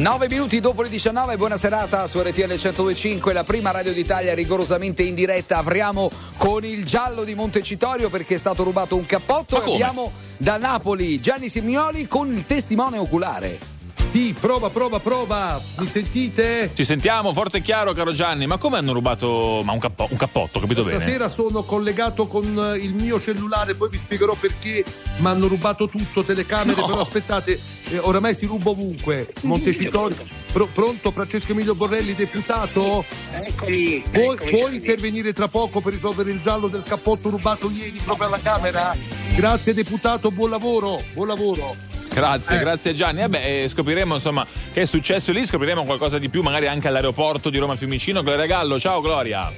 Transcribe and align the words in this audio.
9 0.00 0.28
minuti 0.28 0.60
dopo 0.60 0.80
le 0.80 0.88
19, 0.88 1.36
buona 1.36 1.58
serata 1.58 2.06
su 2.06 2.22
RTL 2.22 2.46
1025, 2.46 3.34
la 3.34 3.44
prima 3.44 3.70
radio 3.70 3.92
d'Italia 3.92 4.32
rigorosamente 4.32 5.02
in 5.02 5.14
diretta. 5.14 5.58
Apriamo 5.58 6.10
con 6.38 6.64
il 6.64 6.86
giallo 6.86 7.22
di 7.22 7.34
Montecitorio 7.34 8.08
perché 8.08 8.36
è 8.36 8.38
stato 8.38 8.62
rubato 8.62 8.96
un 8.96 9.04
cappotto 9.04 9.62
e 9.62 9.72
abbiamo 9.74 10.10
da 10.38 10.56
Napoli 10.56 11.20
Gianni 11.20 11.50
Simioli 11.50 12.06
con 12.06 12.32
il 12.32 12.46
testimone 12.46 12.96
oculare. 12.96 13.79
Sì, 14.00 14.34
prova, 14.38 14.70
prova, 14.70 14.98
prova. 14.98 15.60
Mi 15.78 15.86
sentite? 15.86 16.70
Ci 16.74 16.84
sentiamo 16.84 17.32
forte 17.32 17.58
e 17.58 17.60
chiaro, 17.62 17.92
caro 17.92 18.12
Gianni. 18.12 18.46
Ma 18.46 18.56
come 18.56 18.76
hanno 18.76 18.92
rubato 18.92 19.62
ma 19.64 19.72
un, 19.72 19.78
cappo, 19.78 20.08
un 20.10 20.16
cappotto, 20.16 20.58
capito 20.58 20.82
Stasera 20.82 21.04
bene? 21.04 21.18
Stasera 21.18 21.28
sono 21.28 21.62
collegato 21.62 22.26
con 22.26 22.74
eh, 22.74 22.78
il 22.78 22.92
mio 22.92 23.20
cellulare, 23.20 23.74
poi 23.74 23.88
vi 23.88 23.98
spiegherò 23.98 24.34
perché 24.34 24.84
mi 25.18 25.26
hanno 25.26 25.46
rubato 25.46 25.88
tutto, 25.88 26.24
telecamere, 26.24 26.80
no. 26.80 26.86
però 26.86 27.00
aspettate, 27.00 27.58
eh, 27.90 27.98
oramai 27.98 28.34
si 28.34 28.46
ruba 28.46 28.70
ovunque. 28.70 29.32
Montecitorio. 29.42 30.16
Pro, 30.50 30.66
pronto 30.66 31.12
Francesco 31.12 31.52
Emilio 31.52 31.76
Borrelli, 31.76 32.14
deputato? 32.14 33.04
Eccoli. 33.30 34.02
Puoi, 34.10 34.36
puoi 34.36 34.74
intervenire 34.76 35.32
tra 35.32 35.46
poco 35.46 35.80
per 35.80 35.92
risolvere 35.92 36.32
il 36.32 36.40
giallo 36.40 36.66
del 36.66 36.82
cappotto 36.82 37.30
rubato 37.30 37.70
ieri 37.70 38.00
proprio 38.04 38.26
alla 38.26 38.40
Camera? 38.40 38.96
Grazie 39.36 39.72
deputato, 39.72 40.32
buon 40.32 40.50
lavoro, 40.50 41.00
buon 41.12 41.28
lavoro. 41.28 41.90
Grazie, 42.12 42.56
eh. 42.56 42.58
grazie 42.58 42.94
Gianni. 42.94 43.20
Vabbè, 43.20 43.62
eh, 43.62 43.68
scopriremo 43.68 44.14
insomma 44.14 44.46
che 44.72 44.82
è 44.82 44.84
successo 44.84 45.32
lì, 45.32 45.44
scopriremo 45.46 45.84
qualcosa 45.84 46.18
di 46.18 46.28
più, 46.28 46.42
magari 46.42 46.66
anche 46.66 46.88
all'aeroporto 46.88 47.50
di 47.50 47.58
Roma 47.58 47.76
Fiumicino. 47.76 48.22
Gloria 48.22 48.46
Gallo, 48.46 48.78
ciao 48.78 49.00
Gloria. 49.00 49.52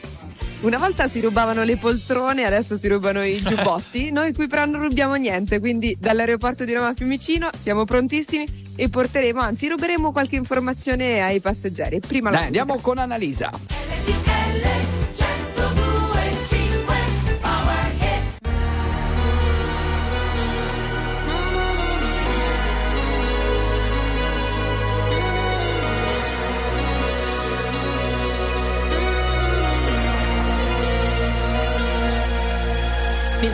Una 0.60 0.78
volta 0.78 1.08
si 1.08 1.20
rubavano 1.20 1.64
le 1.64 1.76
poltrone, 1.76 2.44
adesso 2.44 2.76
si 2.76 2.86
rubano 2.86 3.22
i 3.24 3.40
giubbotti. 3.42 4.12
Noi 4.12 4.32
qui 4.32 4.46
però 4.46 4.64
non 4.64 4.80
rubiamo 4.80 5.14
niente, 5.14 5.58
quindi 5.58 5.96
dall'aeroporto 5.98 6.64
di 6.64 6.72
Roma 6.72 6.94
Fiumicino 6.94 7.50
siamo 7.58 7.84
prontissimi 7.84 8.46
e 8.76 8.88
porteremo, 8.88 9.40
anzi 9.40 9.68
ruberemo 9.68 10.12
qualche 10.12 10.36
informazione 10.36 11.20
ai 11.20 11.40
passeggeri. 11.40 11.98
Prima 11.98 12.30
Dai, 12.30 12.44
andiamo 12.44 12.78
con 12.78 12.98
Annalisa. 12.98 13.50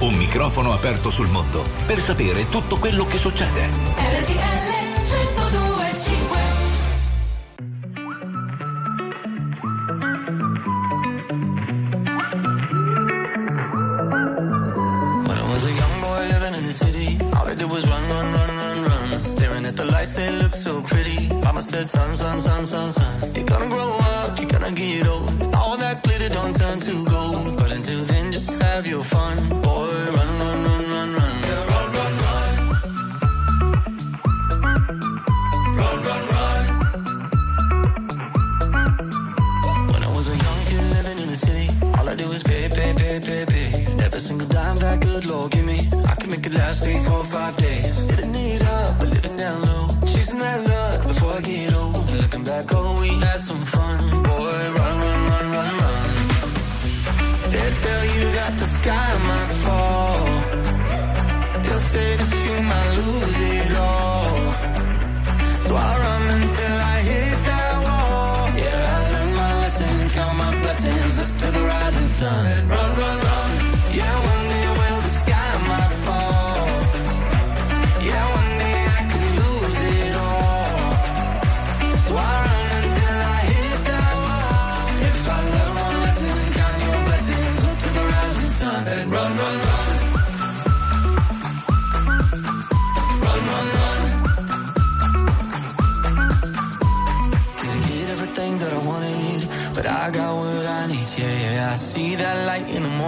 Un 0.00 0.14
microfono 0.14 0.72
aperto 0.72 1.10
sul 1.10 1.28
mondo 1.28 1.62
per 1.86 2.00
sapere 2.00 2.48
tutto 2.48 2.78
quello 2.78 3.04
che 3.04 3.18
succede. 3.18 3.68
RTL 3.96 4.89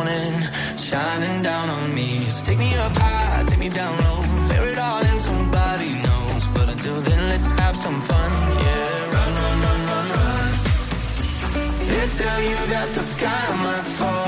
morning 0.02 0.34
shining 0.76 1.43
down 1.43 1.69
on 1.70 1.94
me. 1.94 2.25
So 2.34 2.44
take 2.44 2.58
me 2.58 2.75
up 2.75 2.93
high, 2.96 3.44
take 3.46 3.58
me 3.58 3.69
down 3.69 3.94
low, 4.04 4.20
bear 4.49 4.64
it 4.72 4.78
all 4.78 5.00
and 5.10 5.20
somebody 5.20 5.93
knows. 6.06 6.43
But 6.54 6.69
until 6.70 6.99
then, 7.08 7.28
let's 7.28 7.50
have 7.52 7.76
some 7.76 8.00
fun. 8.00 8.31
Yeah, 8.64 9.14
run, 9.14 9.32
run, 9.43 9.58
run, 9.66 9.81
run, 9.90 10.06
run. 10.16 10.50
They 11.90 12.06
tell 12.20 12.40
you 12.50 12.58
that 12.72 12.88
the 12.96 13.04
sky 13.14 13.44
might 13.64 13.88
fall. 13.99 14.21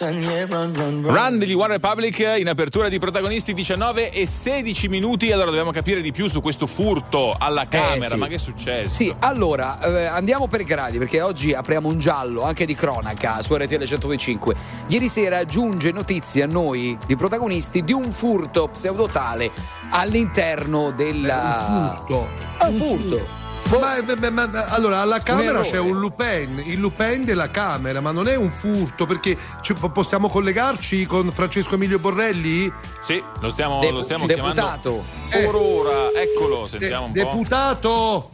Run, 0.00 1.38
degli 1.38 1.52
One 1.52 1.68
Republic 1.68 2.18
in 2.38 2.48
apertura 2.48 2.88
di 2.88 2.98
protagonisti 2.98 3.54
19 3.54 4.10
e 4.10 4.26
16 4.26 4.88
minuti. 4.88 5.30
Allora 5.30 5.50
dobbiamo 5.50 5.70
capire 5.70 6.00
di 6.00 6.12
più 6.12 6.26
su 6.28 6.40
questo 6.40 6.66
furto 6.66 7.34
alla 7.38 7.66
Camera. 7.68 8.06
Eh, 8.06 8.08
sì. 8.10 8.16
Ma 8.16 8.26
che 8.26 8.34
è 8.34 8.38
successo? 8.38 8.94
Sì, 8.94 9.14
allora 9.20 9.80
eh, 9.80 10.04
andiamo 10.04 10.48
per 10.48 10.64
gradi 10.64 10.98
perché 10.98 11.20
oggi 11.20 11.52
apriamo 11.52 11.88
un 11.88 11.98
giallo 11.98 12.42
anche 12.42 12.66
di 12.66 12.74
cronaca 12.74 13.42
su 13.42 13.54
RTL 13.54 13.84
125. 13.84 14.54
Ieri 14.88 15.08
sera 15.08 15.44
giunge 15.44 15.92
notizia 15.92 16.44
a 16.44 16.48
noi 16.48 16.96
di 17.06 17.16
protagonisti 17.16 17.84
di 17.84 17.92
un 17.92 18.10
furto 18.10 18.68
pseudotale 18.68 19.50
all'interno 19.90 20.90
della. 20.90 21.66
Un 21.68 21.88
furto. 21.88 22.28
Ah, 22.58 22.68
un 22.68 22.76
furto. 22.76 23.16
Ma, 23.16 23.43
ma- 23.78 24.30
ma- 24.30 24.46
ma- 24.46 24.66
allora, 24.68 25.00
alla 25.00 25.20
Camera 25.20 25.60
c'è 25.62 25.78
un 25.78 25.98
Lupin, 25.98 26.62
il 26.66 26.78
Lupin 26.78 27.24
della 27.24 27.50
Camera, 27.50 28.00
ma 28.00 28.10
non 28.12 28.28
è 28.28 28.34
un 28.34 28.50
furto 28.50 29.06
perché 29.06 29.36
ci- 29.62 29.74
possiamo 29.92 30.28
collegarci 30.28 31.04
con 31.06 31.30
Francesco 31.32 31.74
Emilio 31.74 31.98
Borrelli? 31.98 32.70
Sì, 33.02 33.22
lo 33.40 33.50
stiamo, 33.50 33.80
Depu- 33.80 33.94
lo 33.96 34.02
stiamo 34.02 34.26
deputato. 34.26 35.04
chiamando. 35.30 35.48
Aurora, 35.58 36.10
eccolo, 36.20 36.62
De- 36.62 36.68
sentiamo 36.68 37.06
un 37.06 37.12
po'. 37.12 37.18
deputato! 37.18 38.30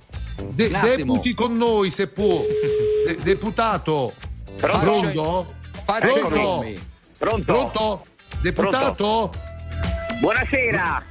De- 0.50 0.68
deputi 0.96 1.34
con 1.34 1.56
noi 1.56 1.90
se 1.90 2.06
può. 2.06 2.42
De- 3.06 3.18
deputato! 3.22 4.12
Pronto? 4.58 5.46
Faccia 5.84 6.06
i 6.06 6.12
Pronto? 6.20 6.36
nomi. 6.36 6.78
Pronto? 7.18 7.44
Pronto? 7.52 8.00
Deputato? 8.40 9.30
Buonasera. 10.20 11.02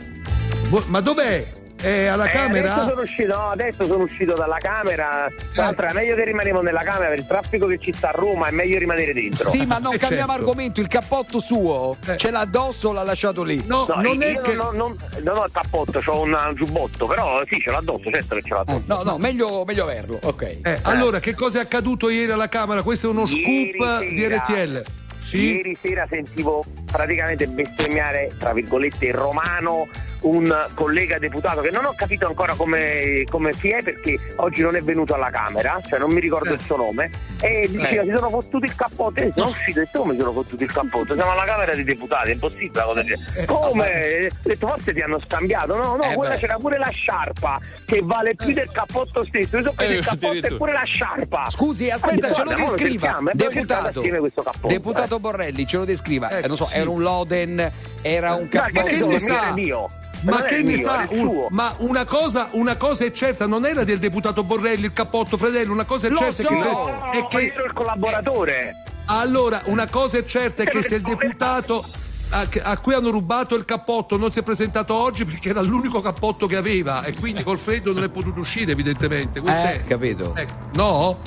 Bu- 0.69 0.83
ma 0.87 0.99
dov'è? 0.99 1.51
È 1.81 2.07
alla 2.07 2.25
Eh, 2.25 2.29
Camera? 2.29 2.73
adesso, 2.73 2.89
sono 2.89 3.01
uscito, 3.01 3.37
no, 3.37 3.49
adesso 3.51 3.83
sono 3.85 4.03
uscito 4.03 4.33
dalla 4.35 4.57
Camera. 4.59 5.27
Tra 5.53 5.63
l'altro 5.63 5.85
è 5.87 5.93
meglio 5.93 6.13
che 6.13 6.25
rimaniamo 6.25 6.61
nella 6.61 6.83
Camera 6.83 7.07
per 7.09 7.19
il 7.19 7.25
traffico 7.25 7.67
che 7.67 7.77
ci 7.79 7.93
sta 7.93 8.09
a 8.09 8.11
Roma, 8.11 8.47
è 8.47 8.51
meglio 8.51 8.77
rimanere 8.77 9.13
dentro. 9.13 9.49
Sì, 9.49 9.65
ma 9.65 9.77
non 9.77 9.93
Eh, 9.93 9.97
cambiamo 9.97 10.27
certo. 10.33 10.41
argomento. 10.41 10.81
Il 10.81 10.87
cappotto 10.89 11.39
suo 11.39 11.95
Eh. 12.05 12.17
ce 12.17 12.31
l'ha 12.31 12.41
addosso 12.41 12.89
o 12.89 12.91
l'ha 12.91 13.03
lasciato 13.03 13.43
lì? 13.43 13.63
No, 13.65 13.85
No, 13.87 14.01
non 14.01 14.21
è 14.21 14.41
che. 14.41 14.53
non, 14.55 14.75
non, 14.75 14.93
non 15.23 15.37
ho 15.37 15.45
il 15.45 15.51
cappotto, 15.53 16.01
ho 16.05 16.21
un, 16.21 16.33
un 16.33 16.53
giubbotto, 16.55 17.05
però 17.07 17.41
sì, 17.45 17.57
ce 17.59 17.71
l'ho 17.71 17.77
addosso, 17.77 18.09
certo 18.11 18.35
che 18.35 18.41
ce 18.43 18.53
l'ho 18.53 18.59
Eh, 18.59 18.71
addosso. 18.73 18.83
no, 18.85 19.03
no, 19.11 19.17
meglio, 19.17 19.63
meglio 19.65 19.83
averlo. 19.83 20.19
Ok. 20.23 20.57
Eh, 20.61 20.79
allora, 20.81 21.19
che 21.19 21.33
cosa 21.33 21.59
è 21.59 21.61
accaduto 21.61 22.09
ieri 22.09 22.29
alla 22.31 22.49
Camera? 22.49 22.83
Questo 22.83 23.07
è 23.07 23.09
uno 23.09 23.23
Ieri 23.25 23.71
scoop 23.73 23.99
di 24.01 24.17
sera. 24.19 24.35
RTL. 24.43 24.83
Sì? 25.21 25.55
Ieri 25.57 25.77
sera 25.83 26.07
sentivo 26.09 26.63
praticamente 26.89 27.45
bestemmiare, 27.47 28.31
tra 28.39 28.53
virgolette, 28.53 29.11
romano 29.11 29.87
un 30.21 30.67
collega 30.75 31.17
deputato 31.17 31.61
che 31.61 31.69
non 31.71 31.85
ho 31.85 31.93
capito 31.95 32.27
ancora 32.27 32.53
come, 32.55 33.23
come 33.29 33.51
si 33.53 33.69
è 33.69 33.81
perché 33.83 34.17
oggi 34.37 34.61
non 34.61 34.75
è 34.75 34.81
venuto 34.81 35.13
alla 35.13 35.29
Camera, 35.29 35.79
cioè 35.87 35.99
non 35.99 36.11
mi 36.11 36.19
ricordo 36.19 36.49
Eh. 36.49 36.53
il 36.53 36.61
suo 36.61 36.75
nome, 36.77 37.09
e 37.41 37.67
diceva 37.69 38.01
Eh. 38.01 38.05
si 38.05 38.11
sono 38.15 38.29
fottuti 38.29 38.65
il 38.65 38.75
cappotto, 38.75 39.19
e 39.21 39.31
sono 39.35 39.49
uscito 39.49 39.81
e 39.81 39.89
come 39.93 40.13
si 40.13 40.19
sono 40.19 40.33
fottuti 40.33 40.63
il 40.63 40.71
cappotto? 40.71 41.13
Siamo 41.13 41.31
alla 41.31 41.43
Camera 41.43 41.73
dei 41.73 41.83
Deputati, 41.83 42.29
è 42.29 42.33
impossibile 42.33 42.83
cosa 42.83 43.03
genere. 43.03 43.45
Come? 43.45 44.25
Ho 44.27 44.35
detto 44.43 44.67
forse 44.67 44.93
ti 44.93 45.01
hanno 45.01 45.19
scambiato, 45.25 45.75
no, 45.75 45.95
no, 45.95 46.03
Eh, 46.03 46.13
quella 46.15 46.33
beh. 46.33 46.39
c'era 46.39 46.55
pure 46.57 46.77
la 46.77 46.89
sciarpa 46.89 47.59
che 47.85 48.01
vale 48.03 48.35
più 48.35 48.53
del 48.53 48.69
cappotto 48.71 49.25
stesso, 49.25 49.57
io 49.57 49.69
so 49.69 49.81
Eh, 49.81 49.85
il 49.93 50.03
cappotto 50.03 50.25
e 50.25 50.27
addirittura. 50.29 50.57
pure 50.57 50.71
la 50.73 50.83
sciarpa. 50.83 51.49
Scusi, 51.49 51.89
aspetta, 51.89 52.27
Ah, 52.29 52.31
ce 52.33 52.43
lo 52.43 52.53
descriva. 52.53 53.19
Deputato, 53.33 54.01
cappotto, 54.01 54.67
deputato 54.67 55.15
eh. 55.15 55.19
Borrelli, 55.19 55.65
ce 55.65 55.77
lo 55.77 55.85
descriva. 55.85 56.29
Eh, 56.29 56.43
Eh, 56.43 56.47
non 56.47 56.55
so, 56.57 56.65
sì. 56.65 56.77
era 56.77 56.89
un 56.89 57.01
Loden, 57.01 57.71
era 58.01 58.33
un 58.33 58.43
Ma 58.43 58.47
che 58.47 58.57
cappotto. 58.57 58.85
che 59.07 59.19
so, 59.19 59.27
ne 59.27 59.37
era 59.37 59.53
mio. 59.53 59.87
Ma 60.23 60.41
che 60.43 60.57
ne 60.57 60.63
mio, 60.63 60.77
sa? 60.77 61.05
Un- 61.09 61.45
ma 61.49 61.73
una 61.77 62.03
cosa, 62.05 62.49
una 62.51 62.75
cosa 62.75 63.05
è 63.05 63.11
certa, 63.11 63.47
non 63.47 63.65
era 63.65 63.83
del 63.83 63.99
deputato 63.99 64.43
Borrelli 64.43 64.85
il 64.85 64.93
cappotto, 64.93 65.37
fratello. 65.37 65.71
Una 65.73 65.85
cosa 65.85 66.07
è 66.07 66.09
Lo 66.09 66.17
certa 66.17 66.43
so! 66.43 66.47
che, 66.49 66.55
No, 66.55 67.09
è 67.11 67.27
che 67.27 67.41
io 67.41 67.53
ero 67.53 67.65
il 67.65 67.73
collaboratore. 67.73 68.73
allora 69.05 69.61
una 69.65 69.87
cosa 69.87 70.17
è 70.17 70.25
certa 70.25 70.63
è 70.63 70.65
che 70.67 70.83
se 70.83 70.95
il 70.95 71.01
deputato 71.01 71.83
a, 72.31 72.45
a 72.63 72.77
cui 72.77 72.93
hanno 72.93 73.09
rubato 73.09 73.55
il 73.55 73.65
cappotto 73.65 74.17
non 74.17 74.31
si 74.31 74.39
è 74.39 74.43
presentato 74.43 74.93
oggi 74.93 75.25
perché 75.25 75.49
era 75.49 75.61
l'unico 75.61 75.99
cappotto 76.01 76.45
che 76.45 76.57
aveva 76.57 77.03
e 77.03 77.15
quindi 77.15 77.41
col 77.41 77.57
freddo 77.57 77.91
non 77.93 78.03
è 78.03 78.09
potuto 78.09 78.39
uscire 78.41 78.71
evidentemente. 78.73 79.39
Questo 79.41 79.65
Eh, 79.67 79.71
è. 79.79 79.83
capito. 79.85 80.35
Ecco. 80.35 80.53
No? 80.73 81.17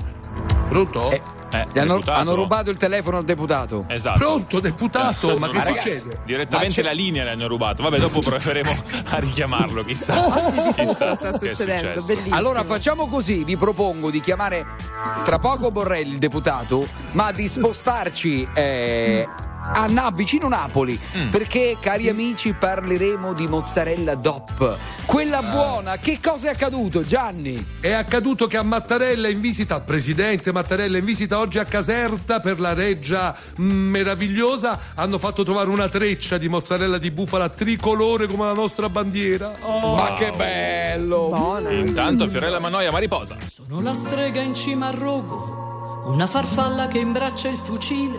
Pronto? 0.69 1.11
Eh, 1.11 1.21
Eh, 1.53 1.81
hanno, 1.81 2.01
hanno 2.07 2.35
rubato 2.35 2.71
il 2.71 2.77
telefono 2.79 3.19
al 3.19 3.25
deputato. 3.25 3.85
Esatto. 3.89 4.19
Pronto, 4.19 4.61
deputato, 4.61 5.39
ma 5.39 5.49
che 5.49 5.57
Ma 5.57 5.65
ragazzi, 5.65 5.95
succede? 5.95 6.21
Direttamente 6.25 6.83
la 6.83 6.93
linea 6.93 7.25
le 7.25 7.31
hanno 7.31 7.47
rubato. 7.47 7.83
Vabbè, 7.83 7.99
dopo 7.99 8.21
proveremo 8.21 8.75
a 9.05 9.19
richiamarlo, 9.19 9.85
chissà. 9.87 10.27
Oggi 10.27 10.61
di 10.61 10.69
tutto 10.69 10.83
Chissà 10.83 11.15
sta 11.15 11.39
succedendo, 11.39 12.03
bellissimo. 12.03 12.37
Allora 12.37 12.65
facciamo 12.65 13.07
così, 13.07 13.45
vi 13.45 13.57
propongo 13.57 14.11
di 14.11 14.21
chiamare 14.21 14.67
tra 15.25 15.39
poco 15.39 15.71
Borrelli, 15.71 16.13
il 16.13 16.19
deputato, 16.19 16.87
ma 17.13 17.33
di 17.33 17.47
spostarci 17.47 18.49
eh, 18.55 19.29
a 19.65 19.87
Na- 19.87 20.11
vicino 20.11 20.49
Napoli, 20.49 20.99
Mm. 21.17 21.29
perché 21.31 21.77
cari 21.81 22.09
amici 22.09 22.53
parleremo 22.53 23.33
di 23.33 23.47
mozzarella 23.47 24.15
DOP, 24.15 24.77
quella 25.07 25.39
Ah. 25.39 25.43
buona. 25.43 25.97
Che 25.99 26.19
cosa 26.23 26.49
è 26.49 26.53
accaduto 26.53 27.03
Gianni? 27.05 27.75
È 27.81 27.93
accaduto 27.93 28.47
che 28.47 28.57
a 28.57 28.63
Mattarella 28.63 29.29
in 29.29 29.41
visita, 29.41 29.77
al 29.77 29.85
presidente 29.85 30.53
Mattarella 30.53 30.99
in 30.99 31.05
visita 31.05 31.39
oggi 31.39 31.59
a 31.59 31.65
Caserta 31.65 32.41
per 32.41 32.59
la 32.61 32.73
reggia 32.75 33.37
mm, 33.61 33.91
meravigliosa, 33.91 34.79
hanno 34.95 35.19
fatto 35.19 35.43
trovare 35.45 35.69
una 35.71 35.89
treccia 35.89 36.39
di 36.39 36.49
mozzarella 36.49 36.99
di 36.99 37.11
bufala 37.11 37.49
tricolore 37.49 38.27
come 38.27 38.45
la 38.47 38.53
nostra 38.55 38.89
bandiera. 38.89 39.55
Oh. 39.63 39.95
Ma 39.95 40.15
che 40.15 40.33
bello! 40.37 41.29
Buona. 41.33 41.71
Intanto 41.71 42.29
Fiorella 42.29 42.59
Manoia 42.59 42.91
Mariposa. 42.91 43.37
Sono 43.47 43.81
la 43.81 43.93
strega 43.95 44.41
in 44.41 44.55
cima 44.55 44.89
al 44.89 44.95
rogo, 44.95 46.03
una 46.07 46.27
farfalla 46.27 46.89
che 46.89 46.99
imbraccia 46.99 47.49
il 47.49 47.57
fucile, 47.57 48.19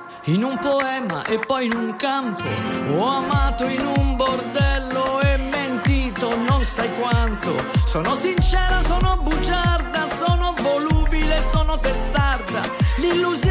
in 0.25 0.43
un 0.43 0.57
poema 0.57 1.23
e 1.23 1.39
poi 1.39 1.65
in 1.65 1.73
un 1.73 1.95
campo. 1.95 2.43
Ho 2.89 3.05
amato 3.07 3.65
in 3.65 3.85
un 3.85 4.15
bordello 4.15 5.19
e 5.21 5.37
mentito 5.37 6.35
non 6.35 6.63
sai 6.63 6.89
quanto. 6.99 7.51
Sono 7.85 8.13
sincera, 8.15 8.81
sono 8.81 9.17
bugiarda, 9.21 10.05
sono 10.05 10.53
volubile, 10.61 11.41
sono 11.41 11.77
testarda. 11.79 12.61
L'illusione 12.97 13.50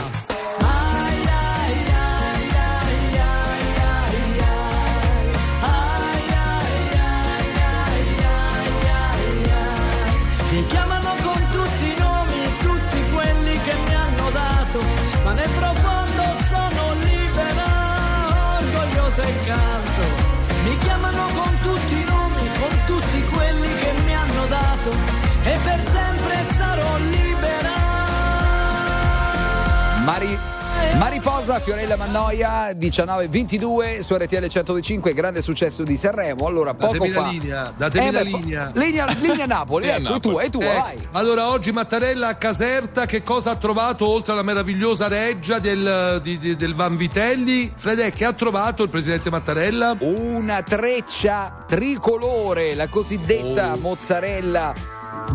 Mariposa, 31.41 31.59
Fiorella 31.59 31.97
Mannoia, 31.97 32.69
19-22 32.71 34.01
su 34.01 34.15
RTL 34.15 34.45
125, 34.47 35.11
grande 35.13 35.41
successo 35.41 35.81
di 35.81 35.97
Sanremo. 35.97 36.45
Allora, 36.45 36.75
poco 36.75 36.93
Datemi 36.93 37.09
la 37.13 37.21
fa. 37.23 37.29
linea, 37.29 37.73
datemi 37.75 38.07
Eh 38.07 38.11
la 38.11 38.23
beh, 38.23 38.29
po- 38.29 38.37
linea. 38.37 38.71
linea. 38.75 39.05
linea 39.19 39.45
Napoli, 39.47 39.85
Linea 39.89 39.99
ecco, 39.99 40.09
Napoli. 40.11 40.33
tu, 40.35 40.39
è 40.39 40.49
tua, 40.51 40.63
Eh, 40.71 40.77
vai. 40.77 41.07
allora, 41.13 41.49
oggi 41.49 41.71
Mattarella 41.71 42.27
a 42.27 42.35
Caserta, 42.35 43.07
che 43.07 43.23
cosa 43.23 43.51
ha 43.51 43.55
trovato 43.55 44.07
oltre 44.07 44.33
alla 44.33 44.43
meravigliosa 44.43 45.07
reggia 45.07 45.57
del, 45.57 46.19
di- 46.21 46.37
di- 46.37 46.55
del 46.55 46.75
Vanvitelli? 46.75 47.71
Fredè, 47.75 48.11
che 48.11 48.23
ha 48.25 48.33
trovato 48.33 48.83
il 48.83 48.89
presidente 48.91 49.31
Mattarella? 49.31 49.97
Una 50.01 50.61
treccia 50.61 51.63
tricolore, 51.67 52.75
la 52.75 52.87
cosiddetta 52.87 53.71
Oh. 53.73 53.79
mozzarella 53.79 54.73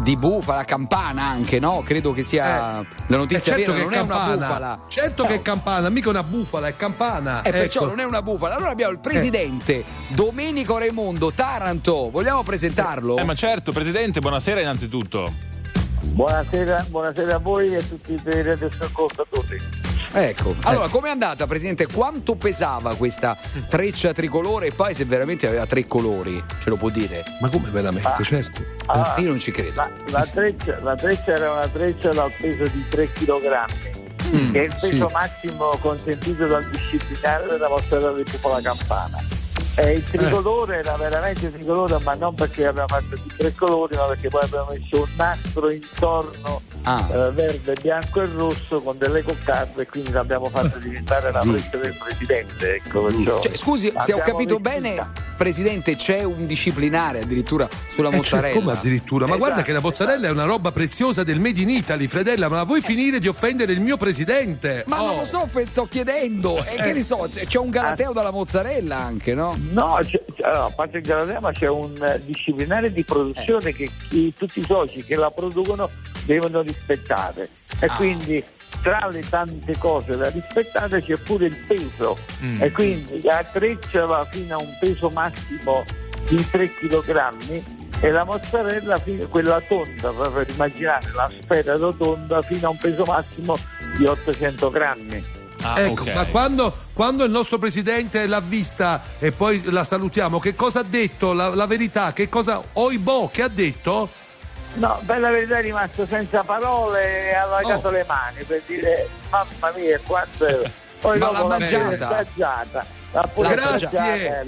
di 0.02 0.16
bufala, 0.16 0.64
campana 0.64 1.22
anche, 1.24 1.58
no? 1.58 1.82
Credo 1.84 2.12
che 2.12 2.22
sia 2.24 2.84
la 3.06 3.16
notizia 3.16 3.54
Eh, 3.54 3.58
certo 3.58 3.72
vera, 3.72 3.84
che 3.84 3.84
non 3.84 3.92
è 3.92 3.96
è 3.96 4.00
una 4.00 4.14
campana. 4.14 4.46
bufala. 4.46 4.84
Certo 4.88 5.22
No. 5.22 5.28
che 5.28 5.34
è 5.34 5.42
campana, 5.42 5.88
mica 5.88 6.08
una 6.08 6.22
bufala, 6.22 6.68
è 6.68 6.76
campana. 6.76 7.42
E 7.42 7.50
perciò 7.50 7.80
Ecco. 7.80 7.88
non 7.90 8.00
è 8.00 8.04
una 8.04 8.22
bufala. 8.22 8.54
Allora 8.56 8.70
abbiamo 8.70 8.92
il 8.92 8.98
presidente 9.00 9.84
Domenico 10.08 10.78
Raimondo 10.78 11.32
Taranto. 11.32 12.10
Vogliamo 12.10 12.42
presentarlo? 12.42 13.16
Eh, 13.16 13.24
ma 13.24 13.34
certo, 13.34 13.72
presidente, 13.72 14.20
buonasera 14.20 14.60
innanzitutto. 14.60 15.32
Buonasera, 16.06 16.86
buonasera 16.88 17.34
a 17.34 17.38
voi 17.38 17.74
e 17.74 17.76
a 17.76 17.82
tutti 17.82 18.12
i 18.14 18.20
radioascoltatori. 18.42 19.58
Ecco. 20.12 20.56
Allora, 20.62 20.88
com'è 20.88 21.10
andata, 21.10 21.46
presidente? 21.46 21.86
Quanto 21.86 22.34
pesava 22.36 22.94
questa 22.94 23.36
treccia 23.68 24.12
tricolore? 24.12 24.68
E 24.68 24.72
poi 24.72 24.94
se 24.94 25.04
veramente 25.04 25.46
aveva 25.46 25.66
tre 25.66 25.86
colori, 25.86 26.42
ce 26.62 26.70
lo 26.70 26.76
può 26.76 26.88
dire? 26.90 27.24
Ma 27.40 27.48
come 27.48 27.70
veramente, 27.70 28.22
certo. 28.22 28.62
Ah, 28.86 29.14
Io 29.18 29.28
non 29.28 29.38
ci 29.38 29.50
credo. 29.50 29.74
La, 29.74 29.90
la 30.08 30.26
treccia, 30.26 30.78
la 30.82 30.96
treccia 30.96 31.32
era 31.34 31.52
una 31.52 31.68
treccia 31.68 32.08
dal 32.10 32.32
peso 32.32 32.62
di 32.68 32.86
3 32.88 33.12
kg, 33.12 33.64
Mm, 34.34 34.50
che 34.50 34.60
è 34.60 34.64
il 34.64 34.76
peso 34.80 35.06
sì. 35.06 35.12
massimo 35.12 35.68
consentito 35.80 36.46
dal 36.46 36.68
disciplinare 36.68 37.46
della 37.46 37.68
di 38.16 38.24
Pupola 38.24 38.60
Campana. 38.60 39.35
E 39.78 39.92
il 39.92 40.04
tricolore 40.04 40.76
era 40.78 40.96
veramente 40.96 41.52
tricolore, 41.52 41.98
ma 41.98 42.14
non 42.14 42.34
perché 42.34 42.66
abbiamo 42.66 42.88
fatto 42.88 43.14
di 43.22 43.32
tre 43.36 43.52
colori, 43.54 43.94
ma 43.96 44.04
perché 44.04 44.30
poi 44.30 44.40
abbiamo 44.42 44.66
messo 44.70 45.02
un 45.02 45.08
nastro 45.16 45.70
intorno 45.70 46.62
Ah. 46.84 47.06
eh, 47.12 47.32
verde, 47.32 47.74
bianco 47.82 48.22
e 48.22 48.26
rosso 48.26 48.80
con 48.80 48.96
delle 48.96 49.22
coccarde 49.22 49.82
e 49.82 49.86
quindi 49.88 50.12
l'abbiamo 50.12 50.48
fatto 50.50 50.78
diventare 50.78 51.30
la 51.32 51.42
freccia 51.42 51.76
del 51.78 51.94
presidente. 51.98 52.74
Ecco, 52.76 53.40
Cioè, 53.42 53.56
scusi, 53.56 53.92
se 54.00 54.12
ho 54.14 54.18
capito 54.18 54.58
vestita. 54.58 54.70
bene, 54.94 55.10
presidente 55.36 55.96
c'è 55.96 56.22
un 56.22 56.44
disciplinare 56.46 57.22
addirittura 57.22 57.68
sulla 57.90 58.08
Eh, 58.10 58.16
mozzarella. 58.16 58.52
cioè, 58.54 58.62
come 58.62 58.72
addirittura? 58.72 59.26
Ma 59.26 59.32
Esatto, 59.34 59.38
guarda 59.46 59.62
che 59.62 59.72
la 59.72 59.80
mozzarella 59.80 60.28
è 60.28 60.30
una 60.30 60.44
roba 60.44 60.70
preziosa 60.70 61.22
del 61.24 61.40
Made 61.40 61.60
in 61.60 61.70
Italy, 61.70 62.06
Fredella, 62.06 62.48
ma 62.48 62.62
vuoi 62.62 62.80
finire 62.80 63.18
di 63.18 63.26
offendere 63.28 63.72
il 63.72 63.80
mio 63.80 63.96
presidente? 63.96 64.84
Ma 64.86 65.02
Oh. 65.02 65.06
non 65.06 65.16
lo 65.16 65.24
so, 65.24 65.46
sto 65.68 65.86
chiedendo. 65.88 66.64
E 66.64 66.76
che 66.76 66.92
ne 66.92 67.02
so, 67.02 67.28
c'è- 67.30 67.46
c'è 67.46 67.58
un 67.58 67.68
galateo 67.70 68.12
dalla 68.12 68.30
mozzarella 68.30 68.96
anche, 68.96 69.34
no? 69.34 69.58
No, 69.70 69.98
c'è- 70.02 70.22
allora, 70.42 70.64
a 70.64 70.70
parte 70.70 70.98
il 70.98 71.02
Galatea, 71.02 71.40
ma 71.40 71.52
c'è 71.52 71.68
un 71.68 72.02
eh, 72.02 72.22
disciplinare 72.24 72.92
di 72.92 73.04
produzione 73.04 73.72
che 73.72 73.88
i- 74.10 74.32
tutti 74.36 74.60
i 74.60 74.64
soci 74.64 75.04
che 75.04 75.16
la 75.16 75.30
producono 75.30 75.88
devono 76.24 76.60
rispettare. 76.62 77.48
E 77.80 77.86
quindi 77.96 78.42
tra 78.82 79.08
le 79.08 79.20
tante 79.20 79.76
cose 79.78 80.16
da 80.16 80.28
rispettare 80.30 81.00
c'è 81.00 81.16
pure 81.18 81.46
il 81.46 81.56
peso. 81.66 82.18
E 82.62 82.70
quindi 82.72 83.20
la 83.22 83.44
treccia 83.52 84.04
va 84.04 84.26
fino 84.30 84.56
a 84.56 84.60
un 84.60 84.76
peso 84.80 85.08
massimo 85.10 85.82
di 86.28 86.48
3 86.50 86.74
kg 86.74 87.62
e 88.00 88.10
la 88.10 88.24
mozzarella, 88.24 89.00
quella 89.30 89.60
tonda, 89.66 90.10
per 90.30 90.46
immaginare 90.50 91.10
la 91.12 91.26
sfera 91.28 91.76
rotonda, 91.76 92.42
fino 92.42 92.66
a 92.66 92.70
un 92.70 92.76
peso 92.76 93.04
massimo 93.04 93.54
di 93.96 94.04
800 94.06 94.70
grammi. 94.70 95.24
Ah, 95.74 95.80
Ecco, 95.80 96.02
ok. 96.02 96.14
ma 96.14 96.24
quando, 96.26 96.76
quando 96.92 97.24
il 97.24 97.30
nostro 97.30 97.58
presidente 97.58 98.26
l'ha 98.26 98.40
vista 98.40 99.02
e 99.18 99.32
poi 99.32 99.62
la 99.64 99.84
salutiamo, 99.84 100.38
che 100.38 100.54
cosa 100.54 100.80
ha 100.80 100.84
detto? 100.84 101.32
La, 101.32 101.54
la 101.54 101.66
verità, 101.66 102.12
che 102.12 102.28
cosa. 102.28 102.62
Oibo, 102.74 103.28
che 103.32 103.42
ha 103.42 103.48
detto? 103.48 104.08
No, 104.74 105.00
per 105.06 105.20
la 105.20 105.30
verità 105.30 105.58
è 105.58 105.62
rimasto 105.62 106.06
senza 106.06 106.42
parole 106.42 107.30
e 107.30 107.34
ha 107.34 107.42
allagato 107.44 107.88
Oh. 107.88 107.90
le 107.90 108.04
mani 108.06 108.42
per 108.44 108.62
dire 108.66 109.08
mamma 109.30 109.72
mia 109.74 109.98
quanto 110.06 110.44
è... 110.44 110.70
Poi 111.00 111.18
Ma 111.18 111.30
l'ha 111.30 111.44
mangiata? 111.44 112.24
Grazie. 113.48 113.88
è. 113.88 114.44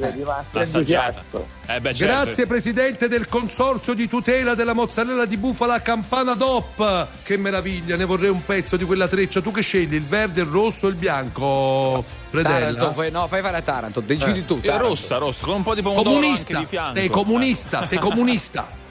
Eh 1.67 1.81
beh, 1.81 1.95
certo. 1.95 2.23
Grazie 2.23 2.47
presidente 2.47 3.09
del 3.09 3.29
consorzio 3.29 3.95
di 3.95 4.09
tutela 4.09 4.55
della 4.55 4.73
mozzarella 4.73 5.25
di 5.25 5.37
bufala 5.37 5.81
Campana 5.81 6.35
DOP. 6.35 7.07
Che 7.23 7.37
meraviglia, 7.37 7.97
ne 7.97 8.05
vorrei 8.05 8.31
un 8.31 8.45
pezzo 8.45 8.77
di 8.77 8.85
quella 8.85 9.09
treccia. 9.09 9.41
Tu 9.41 9.51
che 9.51 9.63
scegli, 9.63 9.95
il 9.95 10.05
verde, 10.05 10.43
il 10.43 10.49
rosso 10.49 10.87
o 10.87 10.89
il 10.89 10.97
bianco? 10.97 12.05
Fredella? 12.31 12.59
Taranto, 12.59 12.93
fai, 12.93 13.11
no, 13.11 13.27
fai 13.27 13.41
fare 13.43 13.57
a 13.57 13.63
Taranto, 13.63 14.01
decidi 14.01 14.45
tu. 14.45 14.59
Eh, 14.63 14.67
Taranto. 14.67 14.89
rossa, 14.89 15.17
rossa, 15.17 15.45
con 15.45 15.55
un 15.57 15.63
po' 15.63 15.75
di 15.75 15.83
pomodoro 15.83 16.17
anche 16.17 16.21
Comunista, 16.21 16.59
di 16.59 16.67
fianco. 16.67 16.95
sei 16.97 17.09
comunista, 17.09 17.85
sei 17.85 17.99
comunista. 17.99 18.87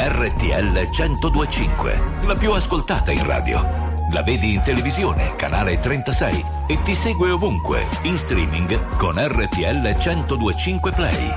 RTL 0.00 0.88
1025, 0.90 2.02
la 2.26 2.34
più 2.34 2.52
ascoltata 2.52 3.12
in 3.12 3.24
radio. 3.24 3.97
La 4.10 4.22
vedi 4.22 4.54
in 4.54 4.62
televisione, 4.62 5.36
canale 5.36 5.78
36 5.78 6.44
e 6.66 6.80
ti 6.82 6.94
segue 6.94 7.30
ovunque, 7.30 7.86
in 8.02 8.16
streaming 8.16 8.96
con 8.96 9.12
RTL 9.16 9.82
1025 9.82 10.92
Play. 10.92 11.30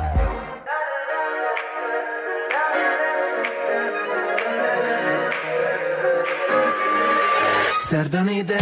Serve 7.88 8.18
un'idea 8.20 8.60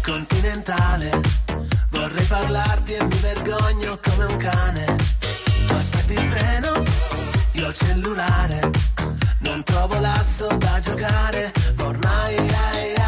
continentale. 0.00 1.20
Vorrei 1.90 2.24
parlarti 2.26 2.92
e 2.92 3.04
mi 3.04 3.16
vergogno 3.16 3.98
come 4.00 4.24
un 4.26 4.36
cane. 4.36 4.96
Tu 5.66 5.72
aspetti 5.72 6.12
il 6.12 6.28
treno, 6.30 6.82
io 7.54 7.66
il 7.66 7.74
cellulare. 7.74 8.70
Non 9.52 9.64
trovo 9.64 10.00
l'asso 10.00 10.46
da 10.56 10.78
giocare. 10.80 11.52
ma 11.76 11.84
Ormai 11.84 12.36
ai, 12.38 12.48
ai, 12.48 13.01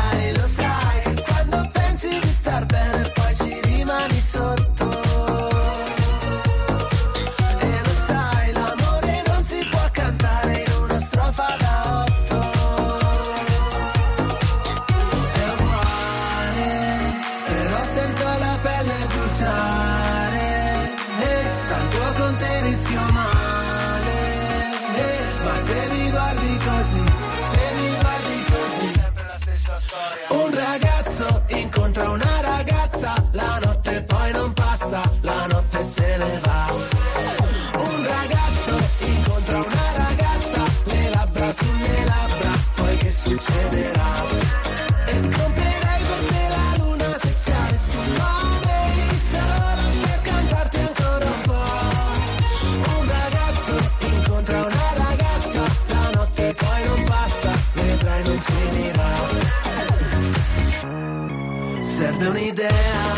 Serve 62.04 62.26
un'idea 62.26 63.14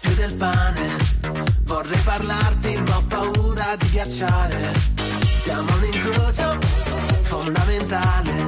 più 0.00 0.14
del 0.14 0.34
pane. 0.36 0.96
Vorrei 1.64 2.00
parlarti, 2.02 2.80
ma 2.80 2.96
ho 2.96 3.02
paura 3.06 3.76
di 3.76 3.90
ghiacciare. 3.90 4.72
Siamo 5.30 5.70
un 5.76 5.84
incrocio 5.84 6.58
fondamentale 7.24 8.46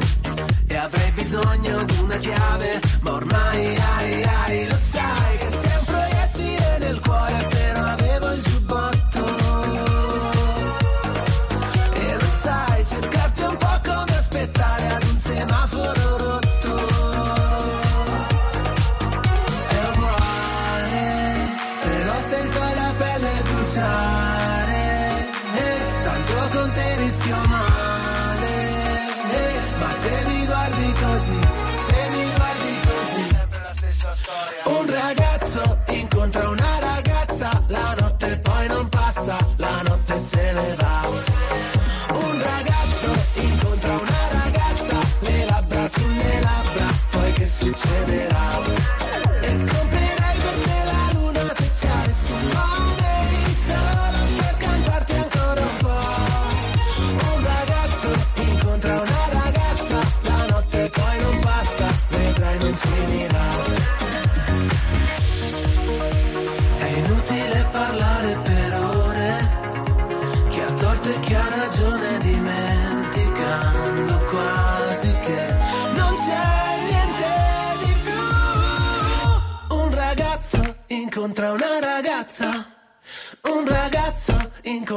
e 0.66 0.74
avrei 0.74 1.10
bisogno 1.10 1.82
di 1.84 1.98
una 1.98 2.16
chiave, 2.16 2.80
ma 3.02 3.12
ormai 3.12 3.76
ai 3.76 4.22
ai 4.22 4.68
lo 4.70 4.74
sai 4.74 5.36
che 5.36 5.48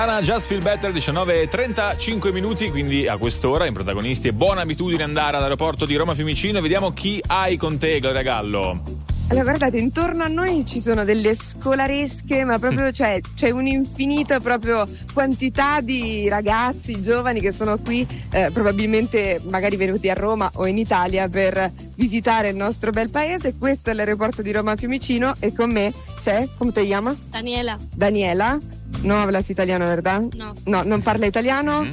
Santana, 0.00 0.22
Just 0.22 0.46
Feel 0.46 0.62
Better, 0.62 0.90
19.35 0.94 2.32
minuti, 2.32 2.70
quindi 2.70 3.06
a 3.06 3.18
quest'ora 3.18 3.66
in 3.66 3.74
protagonisti 3.74 4.28
è 4.28 4.32
buona 4.32 4.62
abitudine 4.62 5.02
andare 5.02 5.36
all'aeroporto 5.36 5.84
di 5.84 5.94
Roma 5.94 6.14
Fiumicino 6.14 6.56
e 6.56 6.62
vediamo 6.62 6.94
chi 6.94 7.22
hai 7.26 7.58
con 7.58 7.76
te, 7.76 8.00
Gloria 8.00 8.22
Gallo. 8.22 8.82
Allora, 9.28 9.44
guardate, 9.44 9.76
intorno 9.76 10.24
a 10.24 10.28
noi 10.28 10.64
ci 10.64 10.80
sono 10.80 11.04
delle 11.04 11.34
scolaresche, 11.34 12.44
ma 12.44 12.58
proprio 12.58 12.86
mm. 12.86 12.92
cioè, 12.92 13.20
c'è 13.36 13.50
un'infinita 13.50 14.40
proprio 14.40 14.88
quantità 15.12 15.82
di 15.82 16.30
ragazzi, 16.30 17.02
giovani 17.02 17.40
che 17.40 17.52
sono 17.52 17.76
qui, 17.76 18.06
eh, 18.30 18.48
probabilmente 18.54 19.38
magari 19.48 19.76
venuti 19.76 20.08
a 20.08 20.14
Roma 20.14 20.50
o 20.54 20.66
in 20.66 20.78
Italia 20.78 21.28
per 21.28 21.70
visitare 21.96 22.48
il 22.48 22.56
nostro 22.56 22.90
bel 22.90 23.10
paese. 23.10 23.54
Questo 23.58 23.90
è 23.90 23.92
l'aeroporto 23.92 24.40
di 24.40 24.50
Roma 24.50 24.76
Fiumicino 24.76 25.36
e 25.40 25.52
con 25.52 25.70
me 25.70 25.92
c'è, 26.22 26.48
come 26.56 26.72
ti 26.72 26.86
chiamas? 26.86 27.28
Daniela. 27.28 27.76
Daniela. 27.94 28.58
No 29.02 29.16
hablas 29.16 29.50
italiano, 29.50 29.86
¿verdad? 29.86 30.22
No. 30.36 30.54
No, 30.66 30.84
no 30.84 31.00
parla 31.00 31.26
italiano. 31.26 31.86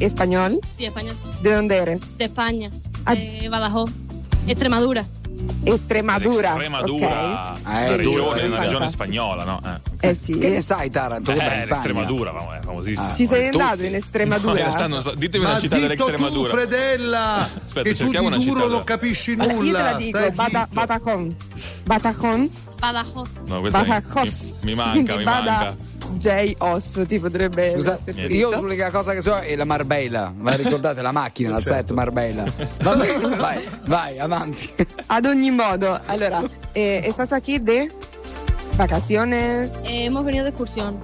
¿Español? 0.00 0.60
Sí, 0.76 0.86
español. 0.86 1.16
¿De 1.42 1.54
dónde 1.54 1.76
eres? 1.76 2.16
De 2.18 2.24
España. 2.24 2.70
Ah. 3.04 3.14
De 3.14 3.48
Badajoz. 3.48 3.90
Extremadura. 4.46 5.04
Extremadura. 5.64 6.48
Extremadura. 6.50 7.52
Okay. 7.52 7.62
Ah, 7.64 7.96
regione, 7.96 8.42
una 8.44 8.60
regione 8.60 8.88
spagnola, 8.88 9.44
no? 9.44 9.60
Ah, 9.62 9.80
eh, 10.00 10.10
eh 10.10 10.14
sì. 10.14 10.38
Che 10.38 10.48
ne 10.48 10.60
sai 10.60 10.90
Taranto? 10.90 11.32
Eh, 11.32 11.66
l'Estremadura, 11.66 12.30
è 12.30 12.62
famosissima. 12.62 13.10
Ah, 13.10 13.14
Ci 13.14 13.26
sei 13.26 13.50
tutti. 13.50 13.62
andato 13.62 13.84
in 13.84 13.94
Estremadura? 13.94 14.52
No, 14.52 14.58
in 14.58 14.64
realtà 14.64 14.86
non 14.86 15.02
so. 15.02 15.14
Ditemi 15.14 15.44
Ma 15.44 15.50
una 15.50 15.60
città 15.60 15.78
dell'Extremadura. 15.78 16.50
Tu, 16.50 16.56
Fredella! 16.56 17.50
Aspetta, 17.64 17.82
che 17.82 17.94
cerchiamo 17.94 18.28
una 18.28 18.38
città. 18.38 18.66
non 18.66 18.84
capisci 18.84 19.34
nulla. 19.34 19.52
Allora, 19.52 19.78
te 19.78 19.90
la 19.90 19.96
dico, 19.96 20.18
Badajoz. 21.84 23.28
No, 23.46 23.60
Badajoz. 23.60 24.54
Mi, 24.60 24.70
mi 24.70 24.74
manca, 24.74 25.16
mi 25.16 25.24
bada... 25.24 25.52
manca. 25.52 25.92
J. 26.12 26.54
Os 26.58 27.04
ti 27.06 27.18
potrebbe 27.18 27.72
Scusa, 27.72 27.98
essere 28.04 28.32
io 28.32 28.60
l'unica 28.60 28.90
cosa 28.90 29.12
che 29.12 29.22
so 29.22 29.34
è 29.36 29.54
la 29.56 29.64
Marbella. 29.64 30.32
Ma 30.36 30.54
ricordate 30.56 31.02
la 31.02 31.12
macchina, 31.12 31.50
la 31.50 31.60
set 31.60 31.90
Marbella. 31.92 32.44
Vabbè, 32.82 33.18
vai, 33.36 33.68
vai, 33.86 34.18
avanti. 34.18 34.70
Ad 35.06 35.24
ogni 35.26 35.50
modo, 35.50 36.00
allora, 36.06 36.42
eh, 36.72 37.02
¿estás 37.04 37.32
aquí 37.32 37.58
de 37.58 37.90
vacaciones? 38.76 39.72
Eh, 39.84 40.06
hemos 40.06 40.24
venido 40.24 40.44
de 40.44 40.50
excursión. 40.50 40.98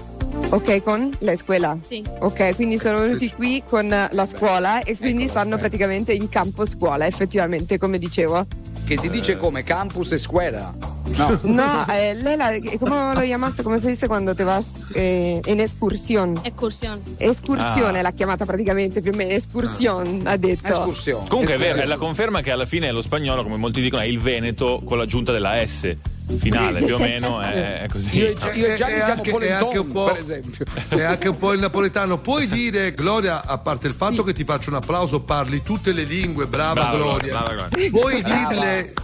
Ok, 0.50 0.82
con 0.82 1.14
la 1.20 1.32
escuela. 1.32 1.76
Sì. 1.86 2.04
Ok, 2.20 2.54
quindi 2.54 2.78
sono 2.78 3.00
venuti 3.00 3.30
qui 3.32 3.62
con 3.68 3.88
la 3.88 4.26
scuola 4.26 4.82
e 4.82 4.96
quindi 4.96 5.26
stanno 5.26 5.58
praticamente 5.58 6.12
in 6.12 6.28
campo 6.28 6.66
scuola, 6.66 7.06
effettivamente, 7.06 7.78
come 7.78 7.98
dicevo. 7.98 8.46
Che 8.84 8.98
si 8.98 9.10
dice 9.10 9.36
come 9.36 9.62
campus 9.64 10.12
e 10.12 10.18
scuola. 10.18 10.99
No. 11.16 11.38
No, 11.42 11.86
eh, 11.92 12.14
lei 12.14 12.36
la, 12.36 12.52
¿cómo 12.78 13.14
lo 13.14 13.22
llamaste? 13.22 13.62
¿Cómo 13.62 13.78
se 13.78 13.88
dice 13.88 14.06
cuando 14.08 14.34
te 14.34 14.44
vas 14.44 14.86
eh, 14.94 15.40
en 15.44 15.60
excursión? 15.60 16.34
Excursión. 16.44 17.00
Escursione 17.18 17.98
Ah. 17.98 18.02
l'ha 18.02 18.12
chiamata 18.12 18.44
praticamente 18.46 19.00
più 19.00 19.12
o 19.12 19.16
meno, 19.16 19.32
escursione 19.32 20.20
ha 20.24 20.36
detto. 20.36 20.68
Escursione. 20.68 21.28
Comunque 21.28 21.54
è 21.54 21.58
vero, 21.58 21.80
è 21.80 21.86
la 21.86 21.96
conferma 21.98 22.40
che 22.42 22.50
alla 22.50 22.66
fine 22.66 22.90
lo 22.92 23.02
spagnolo, 23.02 23.42
come 23.42 23.56
molti 23.56 23.80
dicono, 23.80 24.02
è 24.02 24.06
il 24.06 24.20
Veneto 24.20 24.82
con 24.84 24.98
l'aggiunta 24.98 25.32
della 25.32 25.54
S 25.66 25.92
finale, 26.38 26.80
più 26.82 26.94
o 26.94 26.98
meno 26.98 27.40
è, 27.40 27.86
così. 27.90 28.18
Io, 28.18 28.32
Gia- 28.34 28.52
io 28.52 28.74
Gianni 28.74 28.94
E 28.94 29.02
siamo 29.02 29.12
anche- 29.14 29.30
Polenton, 29.32 29.90
po'- 29.90 30.04
per 30.04 30.16
esempio. 30.18 30.64
E 30.90 31.02
anche 31.02 31.28
un 31.28 31.36
po' 31.38 31.52
il 31.52 31.60
napoletano. 31.60 32.18
Puoi 32.18 32.46
dire, 32.46 32.92
Gloria, 32.92 33.44
a 33.44 33.58
parte 33.58 33.88
il 33.88 33.94
fatto 33.94 34.22
che 34.22 34.32
ti 34.32 34.44
faccio 34.44 34.70
un 34.70 34.76
applauso, 34.76 35.20
parli 35.20 35.60
tutte 35.62 35.90
le 35.92 36.04
lingue, 36.04 36.46
brava, 36.46 36.72
Brava, 36.74 36.96
Gloria. 36.96 37.32
brava, 37.42 37.66
Gloria. 37.68 37.90
Puoi 37.90 38.20
Brava. 38.22 38.48
dirle. 38.48 38.94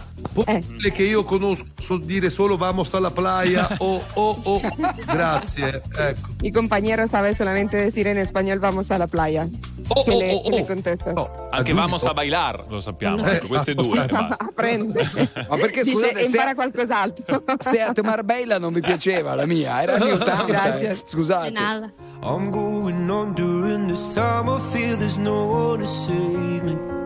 Eh. 0.46 0.92
che 0.92 1.02
io 1.02 1.24
conosco 1.24 1.66
so 1.78 1.96
dire 1.96 2.30
solo 2.30 2.56
vamos 2.56 2.92
alla 2.94 3.10
playa 3.10 3.68
o 3.78 4.02
oh, 4.14 4.40
oh, 4.42 4.60
grazie 5.06 5.82
ecco 5.96 6.28
Mi 6.40 6.52
compañero 6.52 7.06
sabe 7.08 7.34
solamente 7.34 7.76
decir 7.76 8.06
en 8.06 8.18
español 8.18 8.58
vamos 8.58 8.90
a 8.90 8.98
la 8.98 9.06
playa. 9.06 9.48
Oh, 9.88 10.04
¿Qué 10.04 10.10
oh, 10.12 10.18
le, 10.18 10.40
oh, 10.44 10.50
le 10.50 10.62
oh. 10.62 10.66
contestas? 10.66 11.14
No, 11.14 11.28
Anche 11.50 11.72
vamos 11.72 12.04
a 12.04 12.12
bailar, 12.12 12.66
lo 12.68 12.80
sappiamo. 12.80 13.26
ecco, 13.26 13.46
queste 13.48 13.74
due. 13.74 14.04
e 14.04 14.06
basta. 14.06 14.36
Aprende. 14.46 15.08
Ma 15.48 15.56
perché 15.56 15.82
Dice, 15.82 15.96
scusate, 15.96 16.20
se, 16.20 16.24
impara 16.26 16.54
qualcos'altro. 16.54 17.44
Seat 17.58 18.00
Marbella 18.02 18.58
non 18.58 18.72
mi 18.72 18.80
piaceva 18.80 19.34
la 19.34 19.46
mia, 19.46 19.82
era 19.82 19.94
anni 19.94 20.10
80. 20.10 20.44
Grazie. 20.44 20.90
eh. 20.90 20.96
Scusate. 21.04 21.92
I'm 22.22 22.50
going 22.50 23.08
on 23.08 23.32
during 23.34 23.88
this 23.88 24.12
time. 24.14 24.48
I 24.48 24.58
feel 24.58 24.96
there's 24.96 25.16
no 25.16 25.46
one 25.46 25.78
to 25.80 25.86
save 25.86 26.62
me. 26.64 27.05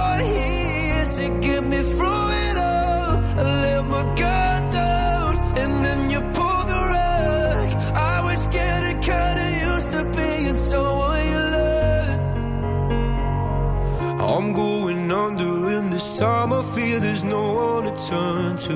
time 16.21 16.53
I 16.53 16.61
feel 16.61 16.99
there's 16.99 17.23
no 17.23 17.53
one 17.53 17.83
to 17.85 17.93
turn 18.09 18.55
to. 18.67 18.75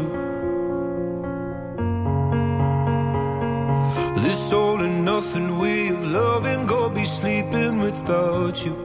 This 4.23 4.51
all 4.51 4.81
and 4.81 5.05
nothing 5.05 5.60
way 5.60 5.89
of 5.89 6.03
loving, 6.03 6.65
go 6.65 6.89
be 6.89 7.05
sleeping 7.05 7.77
without 7.77 8.65
you. 8.65 8.85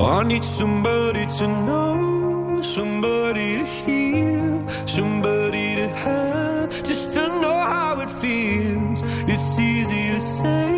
Now 0.00 0.20
I 0.20 0.22
need 0.22 0.42
somebody 0.42 1.26
to 1.26 1.46
know, 1.46 2.62
somebody 2.62 3.58
to 3.58 3.66
hear, 3.66 4.66
somebody 4.86 5.74
to 5.76 5.88
have, 5.88 6.70
just 6.82 7.12
to 7.12 7.28
know 7.42 7.58
how 7.74 8.00
it 8.00 8.10
feels. 8.10 9.02
It's 9.28 9.58
easy 9.58 10.14
to 10.14 10.20
say, 10.22 10.70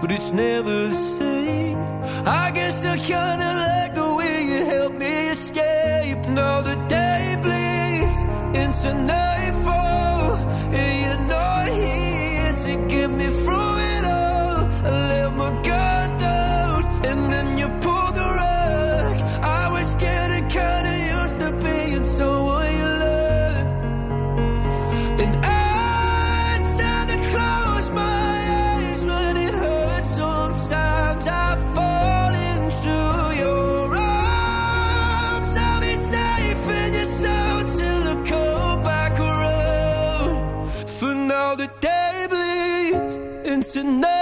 but 0.00 0.12
it's 0.12 0.30
never 0.30 0.86
the 0.86 0.94
same. 0.94 1.76
I 2.24 2.52
guess 2.54 2.84
I 2.86 2.98
kinda 2.98 3.50
like 3.66 3.94
the 3.96 4.14
way 4.14 4.44
you 4.50 4.64
help 4.64 4.92
me 4.92 5.30
escape. 5.30 6.22
Now 6.28 6.60
the 6.60 6.76
day 6.86 7.34
bleeds 7.42 8.18
into 8.62 8.90
nightfall, 8.94 9.81
to 43.72 43.82
know 43.82 44.21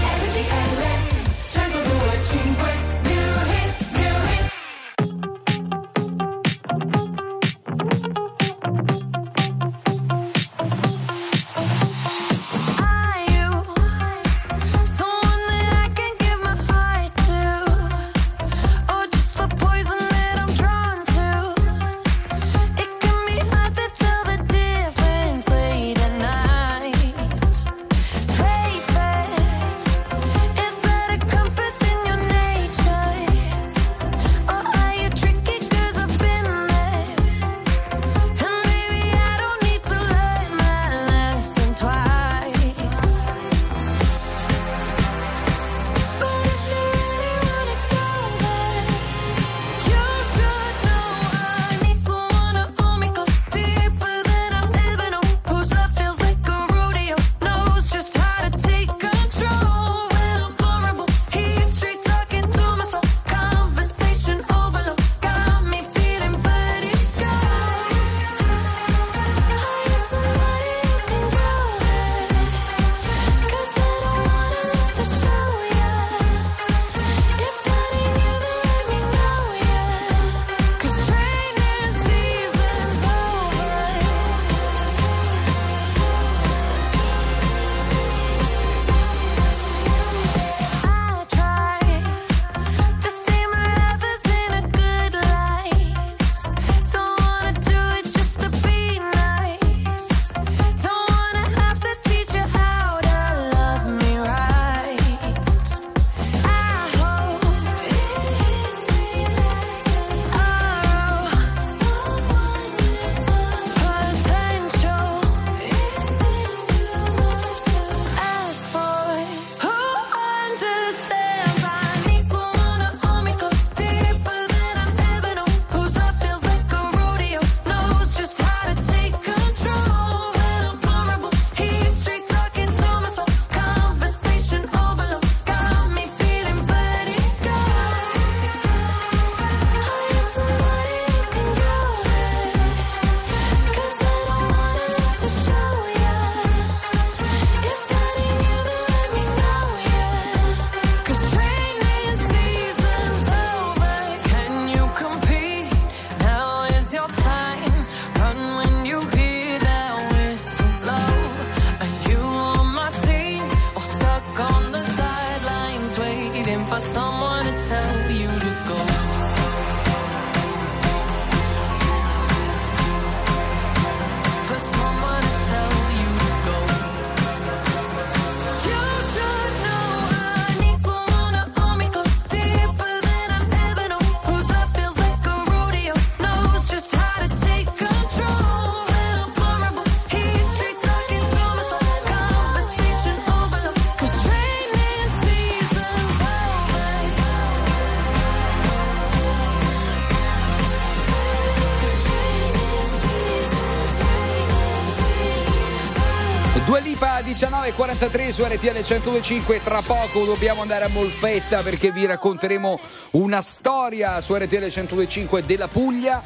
Due 206.71 206.79
Lipa 206.79 207.19
19.43 207.19 208.29
su 208.29 208.45
RTL 208.45 208.67
1025 208.67 209.61
tra 209.61 209.81
poco 209.81 210.23
dobbiamo 210.23 210.61
andare 210.61 210.85
a 210.85 210.87
Molfetta 210.87 211.63
perché 211.63 211.91
vi 211.91 212.05
racconteremo 212.05 212.79
una 213.11 213.41
storia 213.41 214.21
su 214.21 214.33
RTL 214.33 214.55
1025 214.55 215.43
della 215.43 215.67
Puglia 215.67 216.23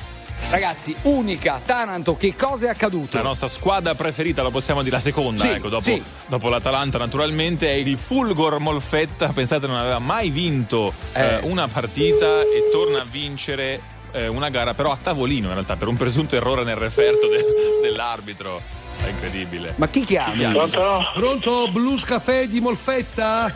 ragazzi 0.52 0.96
unica 1.02 1.60
Taranto 1.66 2.16
che 2.16 2.36
cosa 2.36 2.68
è 2.68 2.70
accaduto? 2.70 3.18
La 3.18 3.24
nostra 3.24 3.48
squadra 3.48 3.96
preferita, 3.96 4.44
lo 4.44 4.52
possiamo 4.52 4.84
dire 4.84 4.98
la 4.98 5.02
seconda, 5.02 5.42
Sì, 5.42 5.50
ecco, 5.50 5.70
dopo, 5.70 5.82
sì. 5.82 6.04
dopo 6.28 6.48
l'Atalanta 6.50 7.00
naturalmente, 7.00 7.68
è 7.68 7.74
il 7.74 7.98
Fulgor 7.98 8.60
Molfetta, 8.60 9.30
pensate 9.30 9.66
non 9.66 9.78
aveva 9.78 9.98
mai 9.98 10.30
vinto 10.30 10.94
eh, 11.14 11.40
una 11.42 11.68
partita 11.68 12.42
e 12.42 12.70
torna 12.72 13.02
a 13.02 13.06
vincere 13.10 13.82
eh, 14.12 14.28
una 14.28 14.50
gara 14.50 14.76
però 14.76 14.92
a 14.92 14.98
tavolino 15.02 15.48
in 15.48 15.54
realtà 15.54 15.76
per 15.76 15.88
un 15.88 15.98
presunto 15.98 16.36
errore 16.36 16.64
nel 16.64 16.76
referto 16.76 17.28
de- 17.30 17.82
dell'arbitro. 17.82 18.75
È 19.06 19.10
incredibile. 19.10 19.74
Ma 19.78 19.88
chi 19.88 20.04
chiama? 20.04 20.52
Pronto? 20.52 21.06
Pronto? 21.14 21.68
Blues 21.72 22.04
Café 22.04 22.48
di 22.48 22.60
Molfetta? 22.60 23.54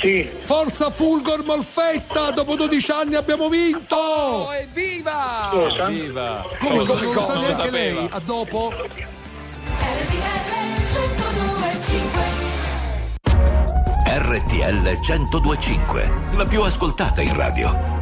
Sì. 0.00 0.28
Forza 0.40 0.90
Fulgor 0.90 1.44
Molfetta! 1.44 2.30
Dopo 2.30 2.56
12 2.56 2.90
anni 2.90 3.14
abbiamo 3.14 3.48
vinto! 3.48 3.94
Oh, 3.94 4.52
evviva! 4.54 5.48
Cosa? 5.50 5.86
Viva! 5.86 6.44
Come 6.58 6.76
lo 6.76 6.84
come 6.84 6.98
sa- 6.98 7.04
non 7.04 7.12
sa 7.12 7.34
non 7.34 7.42
lo 7.42 7.46
neanche 7.48 7.70
lei? 7.70 8.08
A 8.10 8.20
dopo? 8.24 8.72
RTL 14.04 14.98
1025, 15.00 16.12
la 16.36 16.44
più 16.44 16.62
ascoltata 16.62 17.20
in 17.22 17.34
radio. 17.34 18.01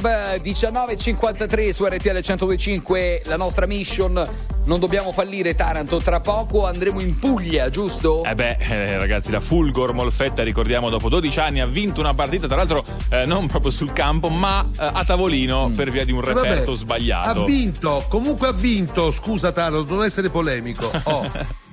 Zerb 0.00 0.42
19.53 0.42 1.72
su 1.72 1.84
RTL 1.84 2.20
1025 2.22 3.22
la 3.26 3.36
nostra 3.36 3.66
mission 3.66 4.26
non 4.64 4.80
dobbiamo 4.80 5.12
fallire 5.12 5.54
Taranto 5.54 5.98
tra 5.98 6.20
poco 6.20 6.66
andremo 6.66 7.00
in 7.00 7.18
Puglia 7.18 7.68
giusto? 7.68 8.24
Eh 8.24 8.34
beh 8.34 8.56
eh, 8.58 8.98
ragazzi 8.98 9.30
la 9.30 9.40
Fulgor 9.40 9.92
Molfetta 9.92 10.42
ricordiamo 10.42 10.88
dopo 10.88 11.10
12 11.10 11.40
anni 11.40 11.60
ha 11.60 11.66
vinto 11.66 12.00
una 12.00 12.14
partita 12.14 12.46
tra 12.46 12.56
l'altro 12.56 12.82
eh, 13.10 13.26
non 13.26 13.46
proprio 13.46 13.70
sul 13.70 13.92
campo 13.92 14.30
ma 14.30 14.62
eh, 14.62 14.90
a 14.92 15.04
tavolino 15.04 15.70
per 15.76 15.90
via 15.90 16.04
di 16.04 16.12
un 16.12 16.22
referto 16.22 16.72
Vabbè, 16.72 16.76
sbagliato 16.76 17.42
Ha 17.42 17.44
vinto, 17.44 18.04
comunque 18.08 18.48
ha 18.48 18.52
vinto. 18.52 19.10
Scusa, 19.10 19.52
Taro, 19.52 19.84
non 19.84 20.04
essere 20.04 20.30
polemico. 20.30 20.90
Oh. 21.04 21.30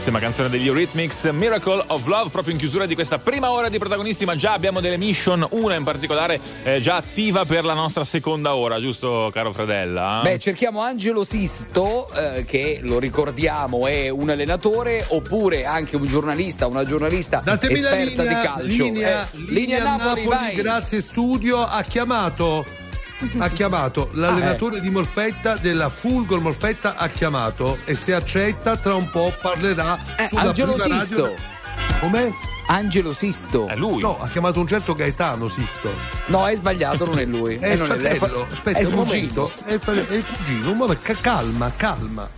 Bellissima 0.00 0.18
canzone 0.26 0.48
degli 0.48 0.66
Eurythmics, 0.66 1.24
Miracle 1.24 1.84
of 1.88 2.06
Love, 2.06 2.30
proprio 2.30 2.54
in 2.54 2.58
chiusura 2.58 2.86
di 2.86 2.94
questa 2.94 3.18
prima 3.18 3.50
ora 3.50 3.68
di 3.68 3.76
protagonisti, 3.76 4.24
ma 4.24 4.34
già 4.34 4.54
abbiamo 4.54 4.80
delle 4.80 4.96
mission, 4.96 5.46
una 5.50 5.74
in 5.74 5.84
particolare 5.84 6.40
eh, 6.62 6.80
già 6.80 6.96
attiva 6.96 7.44
per 7.44 7.66
la 7.66 7.74
nostra 7.74 8.02
seconda 8.04 8.54
ora, 8.54 8.80
giusto 8.80 9.28
caro 9.30 9.52
Fredella? 9.52 10.20
Beh, 10.22 10.38
cerchiamo 10.38 10.80
Angelo 10.80 11.22
Sisto, 11.22 12.10
eh, 12.14 12.46
che 12.46 12.78
lo 12.80 12.98
ricordiamo 12.98 13.86
è 13.86 14.08
un 14.08 14.30
allenatore, 14.30 15.04
oppure 15.06 15.66
anche 15.66 15.96
un 15.96 16.06
giornalista, 16.06 16.66
una 16.66 16.82
giornalista 16.86 17.42
Datemi 17.44 17.74
esperta 17.74 18.22
linea, 18.22 18.40
di 18.40 18.46
calcio. 18.46 18.82
Linea, 18.84 19.28
Eh, 19.30 19.38
linea 19.48 19.82
Napoli, 19.82 20.24
vai. 20.24 20.54
grazie 20.54 21.02
studio, 21.02 21.62
ha 21.62 21.82
chiamato 21.82 22.64
ha 23.38 23.48
chiamato 23.48 24.10
l'allenatore 24.12 24.78
Ah, 24.78 24.80
di 24.80 24.90
Molfetta 24.90 25.56
della 25.56 25.88
Fulgor 25.88 26.40
Molfetta 26.40 26.96
ha 26.96 27.08
chiamato 27.08 27.78
e 27.84 27.94
se 27.94 28.14
accetta 28.14 28.76
tra 28.76 28.94
un 28.94 29.08
po' 29.10 29.32
parlerà 29.40 29.98
Eh, 30.16 30.26
sulla 30.28 30.40
Angelo 30.42 30.72
prima 30.74 31.00
Sisto. 31.00 31.16
radio 31.24 31.34
com'è? 32.00 32.30
Angelo 32.66 33.12
Sisto. 33.12 33.66
È 33.66 33.74
lui. 33.74 34.00
No, 34.00 34.20
ha 34.20 34.28
chiamato 34.28 34.60
un 34.60 34.66
certo 34.68 34.94
Gaetano 34.94 35.48
Sisto. 35.48 35.92
No, 36.26 36.46
è 36.46 36.54
sbagliato, 36.54 37.04
non 37.04 37.18
è 37.18 37.24
lui. 37.24 37.56
È 37.56 37.70
Eh, 37.70 37.72
il 37.72 37.78
non 37.80 37.90
è- 37.90 37.94
è 37.96 38.14
fratello. 38.14 38.46
fa- 38.46 38.52
Aspetta 38.54 38.78
è 38.78 38.82
il 38.82 38.86
un 38.86 38.94
cugino. 38.94 39.32
momento. 39.34 39.52
È 39.64 39.72
il, 39.72 40.06
è 40.06 40.22
cugino. 40.22 40.70
Un 40.70 40.76
momento. 40.76 41.02
Ca- 41.02 41.16
Calma, 41.20 41.72
calma. 41.76 42.28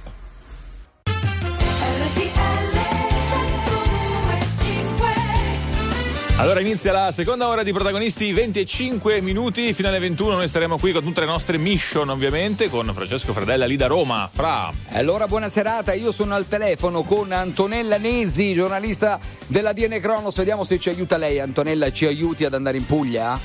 Allora 6.43 6.59
inizia 6.59 6.91
la 6.91 7.13
seconda 7.13 7.47
ora 7.47 7.63
di 7.63 7.73
protagonisti, 7.73 8.33
25 8.33 9.21
minuti 9.21 9.73
fino 9.73 9.87
alle 9.87 10.01
21. 10.01 10.35
Noi 10.35 10.49
saremo 10.49 10.77
qui 10.77 10.91
con 10.91 11.05
tutte 11.05 11.21
le 11.21 11.27
nostre 11.27 11.57
mission, 11.57 12.09
ovviamente, 12.09 12.69
con 12.69 12.91
Francesco 12.93 13.33
Fredella 13.33 13.65
lì 13.65 13.77
da 13.77 13.87
Roma. 13.87 14.29
Fra. 14.33 14.73
Allora, 14.89 15.29
buona 15.29 15.49
serata. 15.49 15.93
Io 15.95 16.11
sono 16.11 16.35
al 16.35 16.49
telefono 16.49 17.05
con 17.05 17.31
Antonella 17.31 17.97
Nesi, 17.97 18.55
giornalista 18.55 19.21
della 19.47 19.73
DN 19.73 20.01
Cronos. 20.01 20.35
Vediamo 20.37 20.65
se 20.65 20.81
ci 20.81 20.89
aiuta 20.89 21.17
lei. 21.17 21.39
Antonella, 21.39 21.93
ci 21.93 22.07
aiuti 22.07 22.45
ad 22.45 22.55
andare 22.55 22.77
in 22.77 22.87
Puglia? 22.87 23.39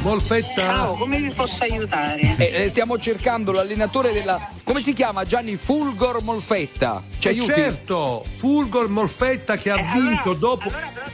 Molfetta. 0.00 0.62
Ciao, 0.62 0.94
come 0.94 1.20
vi 1.20 1.30
posso 1.32 1.62
aiutare? 1.64 2.34
Eh, 2.38 2.62
eh, 2.64 2.68
stiamo 2.70 2.98
cercando 2.98 3.52
l'allenatore 3.52 4.10
della. 4.12 4.40
Come 4.64 4.80
si 4.80 4.94
chiama? 4.94 5.26
Gianni 5.26 5.56
Fulgor 5.56 6.22
Molfetta. 6.22 7.02
Ci 7.18 7.28
E 7.28 7.30
aiuti? 7.32 7.52
certo, 7.52 8.24
Fulgor 8.36 8.88
Molfetta 8.88 9.56
che 9.58 9.70
ha 9.70 9.78
Eh, 9.78 9.86
vinto 9.92 10.22
allora- 10.30 10.38
dopo. 10.38 10.68
Allora 10.68 11.10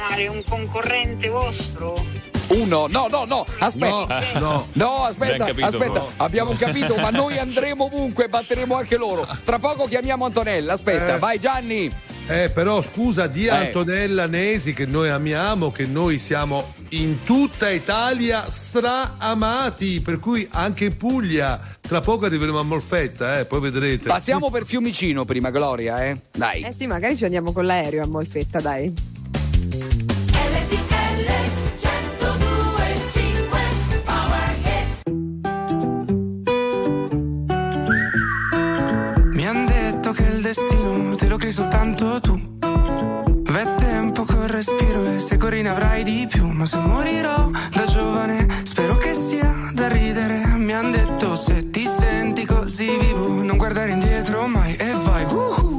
chiamare 0.00 0.28
un 0.28 0.42
concorrente 0.48 1.28
vostro? 1.28 2.02
Uno, 2.48 2.86
no, 2.88 3.06
no, 3.08 3.24
no, 3.26 3.46
aspetta. 3.58 4.22
No, 4.34 4.40
no. 4.40 4.66
No, 4.72 5.04
aspetta, 5.04 5.44
Abbiamo 5.44 5.44
capito, 5.44 5.66
aspetta, 5.66 5.98
no. 6.00 6.08
abbiamo 6.16 6.52
capito, 6.54 6.96
ma 6.96 7.10
noi 7.10 7.38
andremo 7.38 7.84
ovunque, 7.84 8.28
batteremo 8.28 8.74
anche 8.74 8.96
loro. 8.96 9.26
Tra 9.44 9.58
poco 9.58 9.86
chiamiamo 9.86 10.24
Antonella, 10.24 10.72
aspetta, 10.72 11.16
Eh. 11.16 11.18
vai 11.18 11.38
Gianni. 11.38 11.92
Eh, 12.26 12.48
però 12.48 12.80
scusa, 12.80 13.26
di 13.26 13.44
Eh. 13.46 13.50
Antonella 13.50 14.26
Nesi 14.26 14.72
che 14.72 14.86
noi 14.86 15.10
amiamo, 15.10 15.70
che 15.70 15.84
noi 15.84 16.18
siamo 16.18 16.74
in 16.90 17.22
tutta 17.24 17.70
Italia 17.70 18.48
straamati, 18.48 20.00
per 20.00 20.18
cui 20.18 20.48
anche 20.50 20.86
in 20.86 20.96
Puglia 20.96 21.60
tra 21.80 22.00
poco 22.00 22.24
arriveremo 22.26 22.58
a 22.58 22.62
Molfetta, 22.64 23.38
eh, 23.40 23.44
poi 23.44 23.60
vedrete. 23.60 24.08
Passiamo 24.08 24.50
per 24.50 24.64
Fiumicino 24.64 25.24
prima, 25.24 25.50
Gloria, 25.50 26.04
eh? 26.04 26.16
Dai. 26.32 26.62
Eh 26.62 26.72
sì, 26.72 26.86
magari 26.86 27.16
ci 27.16 27.24
andiamo 27.24 27.52
con 27.52 27.64
l'aereo 27.66 28.02
a 28.02 28.06
Molfetta, 28.06 28.60
dai. 28.60 29.09
lucri 41.40 41.52
soltanto 41.52 42.20
tu. 42.20 42.38
V'è 42.60 43.74
tempo 43.76 44.24
che 44.24 44.46
respiro 44.46 45.04
e 45.06 45.20
se 45.20 45.38
corri 45.38 45.62
ne 45.62 45.70
avrai 45.70 46.04
di 46.04 46.26
più. 46.28 46.46
Ma 46.46 46.66
se 46.66 46.76
morirò 46.76 47.50
da 47.72 47.84
giovane, 47.86 48.46
spero 48.64 48.96
che 48.98 49.14
sia 49.14 49.50
da 49.72 49.88
ridere. 49.88 50.44
Mi 50.56 50.74
han 50.74 50.90
detto 50.90 51.34
se 51.36 51.70
ti 51.70 51.86
senti 51.86 52.44
così 52.44 52.94
vivo, 52.94 53.42
non 53.42 53.56
guardare 53.56 53.92
indietro 53.92 54.46
mai 54.46 54.76
e 54.76 54.92
vai. 54.92 55.24
Uh-huh. 55.24 55.69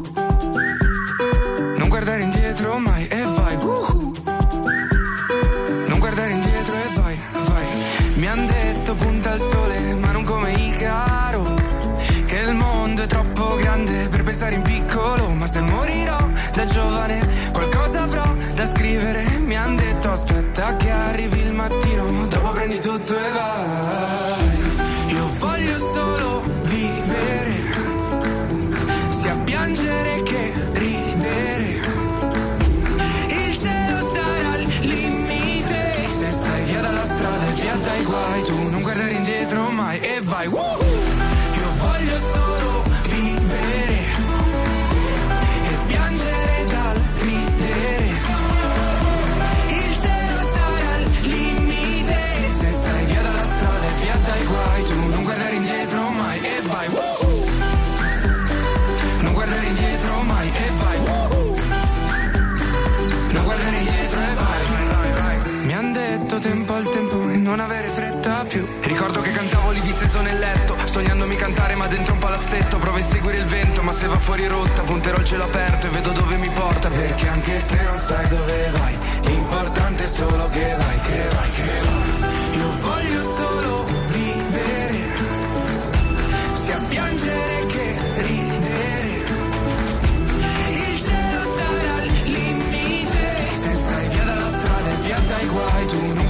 fuori 74.22 74.48
rotta, 74.48 74.82
punterò 74.84 75.18
il 75.18 75.26
cielo 75.26 75.44
aperto 75.44 75.88
e 75.88 75.90
vedo 75.90 76.12
dove 76.12 76.38
mi 76.38 76.50
porta. 76.50 76.90
Perché 76.90 77.28
anche 77.28 77.60
se 77.60 77.82
non 77.84 77.98
sai 77.98 78.28
dove 78.28 78.70
vai, 78.72 78.98
l'importante 79.24 80.04
è 80.04 80.08
solo 80.08 80.50
che 80.50 80.76
vai, 80.78 81.00
che 81.02 81.28
vai, 81.34 81.50
che 81.52 81.70
vai. 81.84 82.60
Io 82.60 82.70
voglio 82.80 83.22
solo 83.36 83.86
vivere, 84.08 85.08
sia 86.54 86.78
piangere 86.88 87.66
che 87.68 87.98
ridere. 88.16 89.24
Il 90.70 91.02
cielo 91.02 91.44
sarà 91.58 92.04
il 92.04 92.32
limite, 92.32 93.48
se 93.62 93.74
stai 93.74 94.08
via 94.08 94.24
dalla 94.24 94.50
strada 94.50 94.90
e 94.90 94.96
via 95.02 95.20
dai 95.28 95.46
guai, 95.48 95.86
tu 95.88 96.14
non 96.14 96.21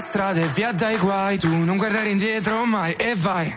la 0.00 0.06
strada 0.06 0.40
e 0.40 0.46
via 0.46 0.72
dai 0.72 0.96
guai, 0.96 1.36
tu 1.36 1.54
non 1.54 1.76
guardare 1.76 2.08
indietro 2.08 2.64
mai 2.64 2.94
e 2.94 3.14
vai. 3.14 3.54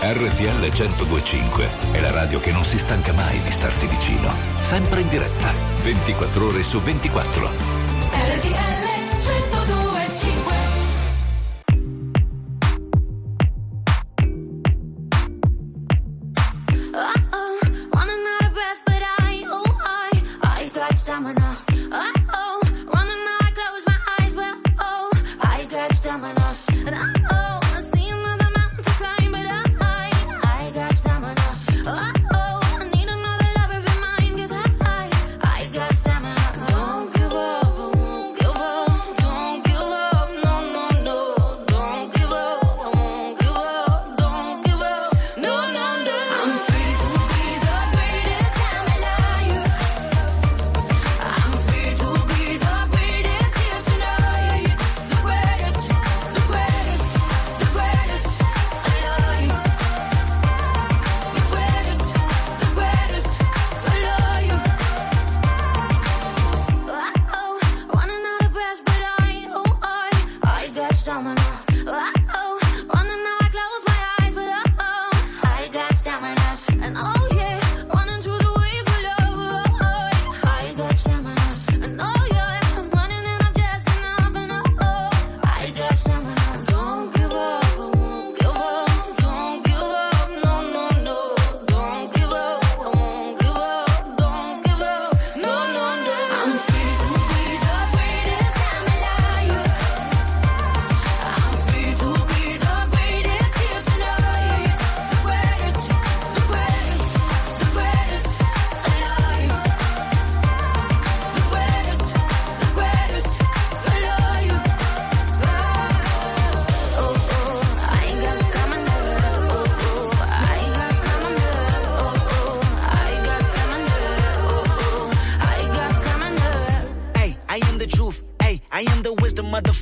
RTL 0.00 0.72
1025 0.78 1.68
è 1.92 2.00
la 2.00 2.10
radio 2.10 2.40
che 2.40 2.52
non 2.52 2.64
si 2.64 2.78
stanca 2.78 3.12
mai 3.12 3.38
di 3.42 3.50
starti 3.50 3.86
vicino, 3.86 4.32
sempre 4.60 5.00
in 5.00 5.08
diretta, 5.08 5.52
24 5.82 6.46
ore 6.46 6.62
su 6.62 6.80
24. 6.80 7.75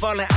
falling 0.04 0.33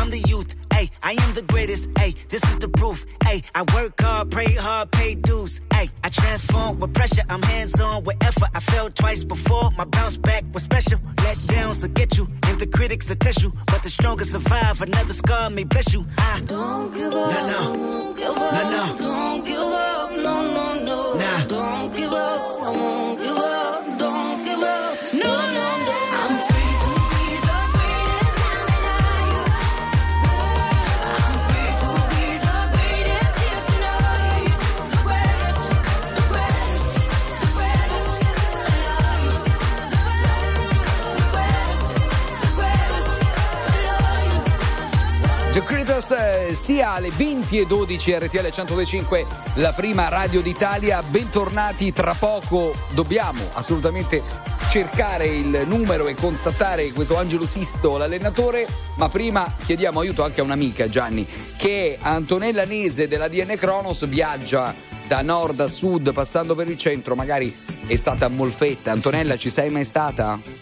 20 47.97 48.07
12 48.07 48.13
RTL 48.13 48.41
1025, 48.41 49.25
la 49.55 49.73
prima 49.73 50.07
radio 50.07 50.41
d'Italia. 50.41 51.01
Bentornati 51.01 51.91
tra 51.91 52.13
poco. 52.13 52.73
Dobbiamo 52.93 53.41
assolutamente 53.53 54.21
cercare 54.69 55.27
il 55.27 55.63
numero 55.65 56.07
e 56.07 56.13
contattare 56.13 56.91
questo 56.91 57.17
Angelo 57.17 57.47
Sisto, 57.47 57.97
l'allenatore, 57.97 58.67
ma 58.95 59.09
prima 59.09 59.51
chiediamo 59.65 59.99
aiuto 59.99 60.23
anche 60.23 60.41
a 60.41 60.43
un'amica 60.43 60.87
Gianni, 60.87 61.27
che 61.57 61.95
è 61.95 61.97
Antonella 62.01 62.65
Nese 62.65 63.07
della 63.07 63.27
DN 63.27 63.55
Kronos, 63.57 64.05
viaggia 64.07 64.75
da 65.07 65.21
nord 65.21 65.59
a 65.61 65.67
sud 65.67 66.13
passando 66.13 66.53
per 66.53 66.69
il 66.69 66.77
centro, 66.77 67.15
magari 67.15 67.55
è 67.87 67.95
stata 67.95 68.25
a 68.25 68.29
Molfetta. 68.29 68.91
Antonella, 68.91 69.37
ci 69.37 69.49
sei 69.49 69.69
mai 69.69 69.85
stata? 69.85 70.56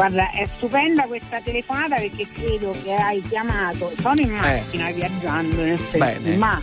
Guarda, 0.00 0.30
è 0.30 0.46
stupenda 0.56 1.02
questa 1.02 1.42
telefonata 1.42 1.96
perché 1.96 2.26
credo 2.32 2.74
che 2.82 2.94
hai 2.94 3.20
chiamato, 3.20 3.92
sono 4.00 4.18
in 4.18 4.30
macchina 4.30 4.90
viaggiando 4.92 5.60
nel 5.60 5.78
senso, 5.90 6.38
ma 6.38 6.62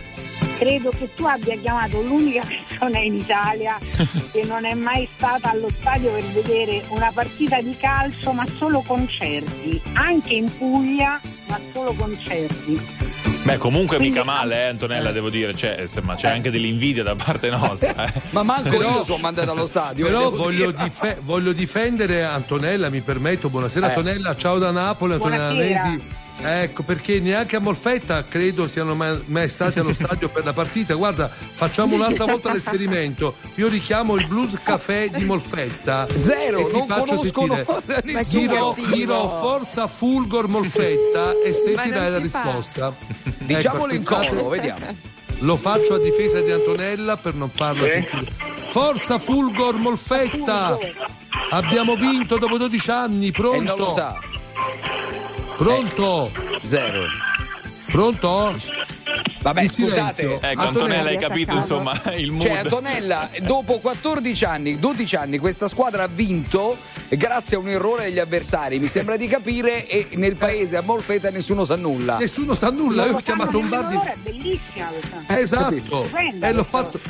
credo 0.58 0.90
che 0.90 1.14
tu 1.14 1.24
abbia 1.24 1.56
chiamato 1.56 2.02
l'unica 2.02 2.42
persona 2.66 2.98
in 2.98 3.14
Italia 3.14 3.78
che 4.32 4.42
non 4.42 4.64
è 4.64 4.74
mai 4.74 5.08
stata 5.14 5.50
allo 5.50 5.70
stadio 5.70 6.10
per 6.10 6.24
vedere 6.24 6.82
una 6.88 7.12
partita 7.14 7.60
di 7.60 7.76
calcio 7.76 8.32
ma 8.32 8.44
solo 8.44 8.80
concerti, 8.80 9.80
anche 9.92 10.34
in 10.34 10.56
Puglia 10.56 11.20
ma 11.46 11.60
solo 11.72 11.92
concerti. 11.92 13.27
Beh, 13.52 13.58
comunque 13.58 13.98
mica 13.98 14.24
male, 14.24 14.56
eh, 14.64 14.66
Antonella, 14.68 15.10
devo 15.12 15.30
dire. 15.30 15.54
Cioè, 15.54 15.76
insomma, 15.82 16.14
c'è 16.14 16.28
anche 16.28 16.50
dell'invidia 16.50 17.02
da 17.02 17.14
parte 17.14 17.48
nostra. 17.50 18.04
eh. 18.06 18.12
Ma 18.30 18.42
manco 18.42 18.68
Però- 18.68 18.96
io 18.98 19.04
sono 19.04 19.18
mandato 19.18 19.50
allo 19.52 19.66
stadio. 19.66 20.06
eh, 20.06 20.08
Però 20.10 20.30
voglio, 20.30 20.70
dife- 20.70 21.18
voglio 21.22 21.52
difendere 21.52 22.24
Antonella, 22.24 22.90
mi 22.90 23.00
permetto. 23.00 23.48
Buonasera 23.48 23.86
Eh. 23.86 23.88
Antonella, 23.90 24.36
ciao 24.36 24.58
da 24.58 24.70
Napoli, 24.70 25.14
Antonella 25.14 25.52
Buonasera. 25.52 25.88
Nesi. 25.88 26.26
Ecco, 26.40 26.84
perché 26.84 27.18
neanche 27.18 27.56
a 27.56 27.58
Molfetta 27.58 28.22
credo 28.22 28.68
siano 28.68 28.94
mai, 28.94 29.20
mai 29.24 29.48
stati 29.48 29.80
allo 29.80 29.92
stadio 29.92 30.28
per 30.28 30.44
la 30.44 30.52
partita. 30.52 30.94
Guarda, 30.94 31.26
facciamo 31.28 31.96
un'altra 31.96 32.26
volta 32.26 32.52
l'esperimento. 32.52 33.34
Io 33.56 33.66
richiamo 33.66 34.14
il 34.14 34.24
Blues 34.28 34.56
Café 34.62 35.10
di 35.12 35.24
Molfetta. 35.24 36.06
Zero, 36.16 36.60
e 36.60 36.70
ti 36.70 36.76
non 36.78 36.86
faccio 36.86 37.04
conoscono 37.16 37.54
nessuno. 38.04 38.72
Cattivo. 38.72 38.94
dirò 38.94 39.28
forza 39.40 39.88
Fulgor 39.88 40.46
Molfetta 40.46 41.32
e 41.44 41.52
sentirai 41.52 42.10
la 42.12 42.20
si 42.20 42.28
fa. 42.28 42.92
Diciamolo 43.54 43.92
in 43.94 44.02
Ecco, 44.02 44.14
coro, 44.14 44.48
vediamo. 44.48 44.86
Lo 45.40 45.56
faccio 45.56 45.94
a 45.94 45.98
difesa 45.98 46.40
di 46.40 46.50
Antonella 46.50 47.16
per 47.16 47.34
non 47.34 47.48
farla 47.50 47.86
Sì. 47.86 47.90
sentire. 47.92 48.32
Forza 48.70 49.18
Fulgor 49.18 49.76
Molfetta! 49.76 50.76
Abbiamo 51.50 51.94
vinto 51.94 52.36
dopo 52.36 52.58
12 52.58 52.90
anni, 52.90 53.30
pronto? 53.30 53.56
E 53.60 53.64
non 53.64 53.78
lo 53.78 53.92
sa. 53.92 54.18
Pronto? 55.56 56.30
Zero. 56.62 57.04
Pronto? 57.86 58.54
Vabbè, 59.40 59.62
In 59.62 59.68
scusate. 59.70 60.38
Ecco, 60.40 60.60
Antonella, 60.60 61.08
hai 61.10 61.18
capito, 61.18 61.54
insomma, 61.54 62.00
il 62.16 62.32
mood. 62.32 62.42
Cioè, 62.46 62.58
Antonella, 62.58 63.30
dopo 63.42 63.78
14 63.78 64.44
anni, 64.44 64.78
12 64.78 65.16
anni, 65.16 65.38
questa 65.38 65.68
squadra 65.68 66.04
ha 66.04 66.08
vinto 66.08 66.76
grazie 67.08 67.56
a 67.56 67.60
un 67.60 67.68
errore 67.68 68.04
degli 68.04 68.18
avversari. 68.18 68.78
Mi 68.78 68.88
sembra 68.88 69.16
di 69.16 69.26
capire, 69.28 69.86
e 69.86 70.08
nel 70.14 70.36
paese 70.36 70.76
a 70.76 70.82
Molfetta 70.82 71.30
nessuno 71.30 71.64
sa 71.64 71.76
nulla. 71.76 72.18
Nessuno 72.18 72.54
sa 72.54 72.70
nulla, 72.70 73.06
io 73.06 73.16
ho 73.16 73.20
chiamato 73.20 73.58
un 73.58 73.68
bar 73.68 73.86
di... 73.86 73.96
È 73.96 74.16
bellissima 74.22 74.86
questa. 74.86 75.22
Esatto, 75.38 76.08
eh, 76.40 76.52
l'ho, 76.52 76.64
fatto, 76.64 77.00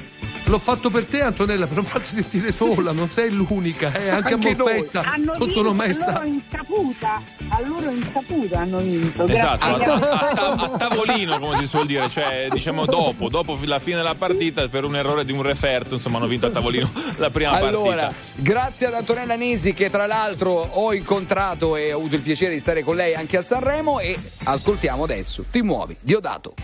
l'ho 0.49 0.59
fatto 0.59 0.89
per 0.91 1.05
te 1.07 1.21
Antonella, 1.23 1.67
per 1.67 1.77
non 1.77 1.85
farti 1.85 2.09
sentire 2.09 2.53
sola, 2.53 2.93
non 2.93 3.11
sei 3.11 3.31
l'unica, 3.31 3.93
eh, 3.93 4.09
anche, 4.09 4.35
Anche 4.35 4.49
a 4.51 4.55
Molfetta 4.57 5.01
Hanno 5.01 5.37
non 5.39 5.51
sono 5.51 5.71
vinto 5.73 5.75
mai 5.75 5.91
a 5.91 5.93
loro 5.99 6.11
stato. 6.11 6.27
insaputa, 6.27 7.23
a 7.49 7.61
loro 7.61 7.91
insaputa 7.91 8.59
hanno 8.61 8.79
vinto. 8.79 9.27
Esatto, 9.27 9.65
a, 9.65 9.69
a- 9.69 10.33
a- 10.33 10.53
a- 10.53 10.69
tavolino 10.79 11.39
come 11.39 11.57
si 11.59 11.67
suol 11.67 11.87
dire, 11.87 12.09
cioè 12.09 12.49
diciamo 12.51 12.85
dopo, 12.87 13.29
dopo 13.29 13.59
la 13.65 13.79
fine 13.79 13.97
della 13.97 14.15
partita 14.15 14.67
per 14.69 14.85
un 14.85 14.97
errore 14.97 15.25
di 15.25 15.33
un 15.33 15.43
referto, 15.43 15.95
insomma 15.95 16.17
hanno 16.19 16.27
vinto 16.27 16.47
a 16.47 16.51
tavolino 16.51 16.91
la 17.17 17.31
prima 17.31 17.51
Allora, 17.51 18.07
partita. 18.07 18.23
grazie 18.37 18.87
ad 18.87 18.95
Antonella 18.95 19.37
Nesi 19.37 19.75
che 19.75 19.91
tra 19.91 20.07
l'altro 20.07 20.53
ho 20.53 20.95
incontrato 20.95 21.77
e 21.77 21.93
ho 21.93 21.99
avuto 21.99 22.17
il 22.17 22.23
piacere 22.23 22.53
di 22.55 22.61
stare 22.61 22.83
con 22.83 22.97
lei 22.97 23.15
anche 23.15 23.37
a 23.37 23.43
Sanremo 23.43 23.99
e 24.01 24.19
ascoltiamo 24.45 25.05
adesso 25.05 25.45
Ti 25.51 25.63
muovi, 25.63 25.97
Diodato. 26.01 26.55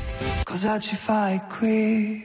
Cosa 0.42 0.78
ci 0.78 0.96
fai 0.96 1.40
qui? 1.58 2.24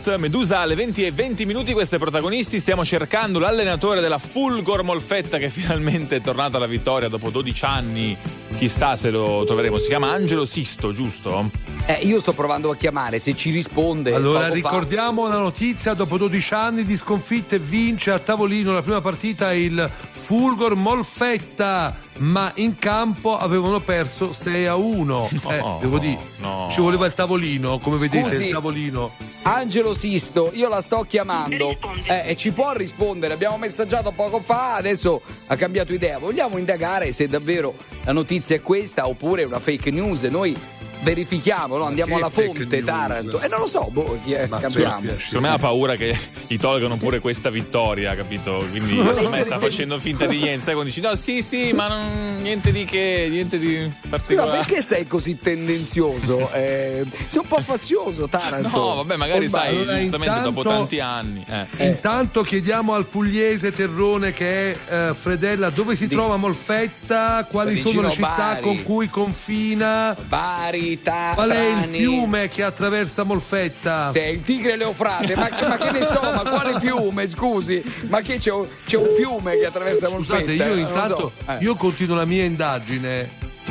Heart, 0.00 0.16
Medusa 0.16 0.60
alle 0.60 0.74
20 0.74 1.04
e 1.04 1.12
20 1.12 1.44
minuti, 1.44 1.72
queste 1.74 1.98
protagonisti. 1.98 2.58
Stiamo 2.58 2.84
cercando 2.86 3.38
l'allenatore 3.38 4.00
della 4.00 4.18
Fulgor 4.18 4.82
Molfetta 4.82 5.36
che 5.36 5.50
finalmente 5.50 6.16
è 6.16 6.20
tornato 6.22 6.56
alla 6.56 6.66
vittoria 6.66 7.08
dopo 7.08 7.30
12 7.30 7.64
anni. 7.66 8.16
Chissà 8.56 8.96
se 8.96 9.10
lo 9.10 9.44
troveremo. 9.44 9.78
Si 9.78 9.88
chiama 9.88 10.10
Angelo 10.10 10.46
Sisto, 10.46 10.92
giusto? 10.92 11.50
Eh, 11.86 12.00
io 12.02 12.18
sto 12.20 12.32
provando 12.32 12.70
a 12.70 12.76
chiamare, 12.76 13.20
se 13.20 13.34
ci 13.34 13.50
risponde. 13.50 14.14
Allora 14.14 14.40
poco 14.40 14.48
fa- 14.48 14.54
ricordiamo 14.54 15.28
la 15.28 15.38
notizia, 15.38 15.92
dopo 15.94 16.16
12 16.16 16.54
anni 16.54 16.84
di 16.84 16.96
sconfitte 16.96 17.58
vince 17.58 18.10
a 18.10 18.18
tavolino 18.18 18.72
la 18.72 18.82
prima 18.82 19.00
partita 19.00 19.52
il 19.52 19.90
Fulgor 20.30 20.76
Molfetta, 20.76 21.98
ma 22.18 22.52
in 22.54 22.78
campo 22.78 23.36
avevano 23.36 23.80
perso 23.80 24.32
6 24.32 24.66
a 24.66 24.76
1. 24.76 25.28
eh, 25.50 25.76
devo 25.80 25.98
dire, 25.98 26.18
no. 26.38 26.68
ci 26.70 26.80
voleva 26.80 27.06
il 27.06 27.14
tavolino, 27.14 27.80
come 27.80 27.96
vedete 27.96 28.30
Scusi. 28.30 28.44
il 28.44 28.52
tavolino. 28.52 29.10
Angelo 29.42 29.92
Sisto, 29.92 30.52
io 30.54 30.68
la 30.68 30.82
sto 30.82 31.02
chiamando 31.02 31.76
eh, 32.04 32.28
e 32.28 32.36
ci 32.36 32.52
può 32.52 32.70
rispondere. 32.70 33.34
Abbiamo 33.34 33.56
messaggiato 33.56 34.12
poco 34.12 34.38
fa, 34.38 34.76
adesso 34.76 35.20
ha 35.48 35.56
cambiato 35.56 35.92
idea. 35.92 36.18
Vogliamo 36.18 36.58
indagare 36.58 37.12
se 37.12 37.26
davvero 37.26 37.74
la 38.04 38.12
notizia 38.12 38.54
è 38.54 38.62
questa 38.62 39.08
oppure 39.08 39.42
è 39.42 39.46
una 39.46 39.58
fake 39.58 39.90
news. 39.90 40.22
Noi 40.22 40.56
verifichiamo, 41.02 41.76
no? 41.76 41.84
andiamo 41.84 42.16
alla 42.16 42.28
fonte 42.30 42.64
news? 42.66 42.84
Taranto. 42.84 43.40
E 43.40 43.48
non 43.48 43.60
lo 43.60 43.66
so, 43.66 43.88
boh, 43.90 44.18
chi 44.24 44.32
è? 44.32 44.46
Ma 44.46 44.58
Capiamo. 44.60 45.10
Secondo 45.18 45.40
me 45.48 45.54
ha 45.54 45.58
paura 45.58 45.96
che 45.96 46.16
gli 46.46 46.58
tolgano 46.58 46.96
pure 46.96 47.20
questa 47.20 47.50
vittoria, 47.50 48.14
capito? 48.14 48.64
Quindi 48.68 48.94
secondo 48.96 49.30
me 49.30 49.44
sta 49.44 49.58
facendo 49.58 49.98
finta 49.98 50.26
di 50.26 50.36
niente. 50.38 50.64
Sai 50.64 50.74
quando 50.74 50.90
dici 50.92 51.00
no, 51.00 51.14
sì, 51.16 51.42
sì, 51.42 51.72
ma 51.72 51.88
non- 51.88 52.38
niente 52.40 52.72
di 52.72 52.84
che, 52.84 53.26
niente 53.30 53.58
di 53.58 53.90
particolare. 54.08 54.58
perché 54.58 54.82
sei 54.82 55.06
così 55.06 55.38
tendenzioso? 55.38 56.48
Eh, 56.60 57.04
sei 57.28 57.40
un 57.40 57.46
po' 57.46 57.60
fazioso, 57.62 58.28
Taranto. 58.28 58.68
No, 58.76 58.94
vabbè, 58.96 59.16
magari 59.16 59.46
O 59.46 59.48
sai? 59.48 59.76
Allora, 59.76 59.98
giustamente 59.98 60.40
dopo 60.42 60.60
intanto- 60.60 60.78
tanti 60.78 61.00
anni. 61.00 61.44
eh. 61.76 61.86
Intanto 61.86 62.42
chiediamo 62.42 62.92
al 62.94 63.06
pugliese 63.06 63.72
Terrone 63.72 64.32
che 64.32 64.72
è 64.72 65.08
eh, 65.08 65.14
Fredella 65.14 65.70
dove 65.70 65.96
si 65.96 66.06
Di- 66.06 66.14
trova 66.14 66.36
Molfetta, 66.36 67.46
quali 67.50 67.74
Vicino 67.74 67.90
sono 67.92 68.08
le 68.08 68.12
città 68.14 68.34
Bari. 68.36 68.60
con 68.62 68.82
cui 68.82 69.08
confina, 69.08 70.14
Bari, 70.26 70.89
ta- 71.00 71.32
qual 71.34 71.50
è 71.50 71.84
il 71.84 71.88
fiume 71.88 72.48
che 72.48 72.62
attraversa 72.62 73.22
Molfetta. 73.22 74.10
Sì, 74.10 74.20
il 74.20 74.42
Tigre 74.42 74.76
Leofrate, 74.76 75.36
ma, 75.36 75.48
ma 75.68 75.76
che 75.76 75.90
ne 75.90 76.04
so, 76.04 76.20
ma 76.20 76.42
quale 76.42 76.80
fiume, 76.80 77.28
scusi? 77.28 77.82
Ma 78.08 78.20
che 78.20 78.38
c'è 78.38 78.50
un, 78.50 78.66
c'è 78.86 78.96
un 78.96 79.08
fiume 79.14 79.58
che 79.58 79.66
attraversa 79.66 80.08
Molfetta? 80.08 80.40
Scusate, 80.40 80.52
io 80.52 80.74
intanto 80.76 81.32
so. 81.44 81.50
Eh. 81.52 81.58
io 81.60 81.74
continuo 81.76 82.16
la 82.16 82.24
mia 82.24 82.44
indagine. 82.44 83.28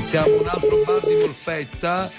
Siamo 0.10 0.40
un 0.40 0.48
altro 0.48 0.82
bar 0.86 1.00
di 1.06 1.16
Molfetta. 1.16 2.10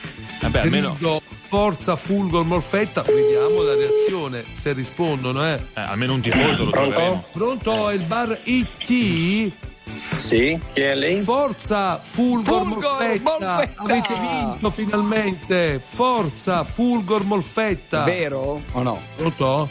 Vabbè, 0.41 0.59
almeno- 0.61 0.91
grido 0.99 1.23
Forza 1.51 1.97
Fulgor 1.97 2.45
Molfetta, 2.45 3.03
vediamo 3.03 3.63
la 3.63 3.75
reazione 3.75 4.45
se 4.53 4.73
rispondono, 4.73 5.45
eh. 5.49 5.55
Eh, 5.55 5.81
almeno 5.81 6.15
un 6.15 6.21
tifoso 6.21 6.65
lo 6.65 6.71
troveremo. 6.71 7.25
Pronto? 7.33 7.89
È 7.89 7.95
il 7.95 8.05
bar 8.05 8.39
IT? 8.45 9.53
Sì, 10.17 10.59
chi 10.73 10.81
è 10.81 10.95
lei? 10.95 11.23
Forza 11.23 11.99
Fulgor, 11.99 12.65
Fulgor 12.65 12.87
Molfetta. 12.87 13.47
Molfetta! 13.49 13.83
Avete 13.83 14.15
vinto 14.15 14.71
finalmente. 14.71 15.83
Forza 15.85 16.65
Fulgor 16.65 17.25
Molfetta. 17.25 18.05
Vero 18.05 18.63
o 18.73 18.83
no? 18.83 19.01
Pronto? 19.17 19.69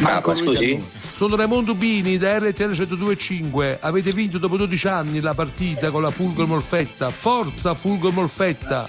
Manco 0.00 0.30
ma 0.32 0.36
scusi? 0.36 0.82
Sono 0.98 1.36
Raimondo 1.36 1.74
Bini 1.74 2.16
da 2.18 2.38
RTL 2.38 2.70
1025. 2.70 3.78
Avete 3.80 4.12
vinto 4.12 4.38
dopo 4.38 4.56
12 4.56 4.88
anni 4.88 5.20
la 5.20 5.34
partita 5.34 5.90
con 5.90 6.02
la 6.02 6.10
Fulgor 6.10 6.46
Molfetta. 6.46 7.10
Forza 7.10 7.74
Fulgor 7.74 8.12
Molfetta. 8.12 8.88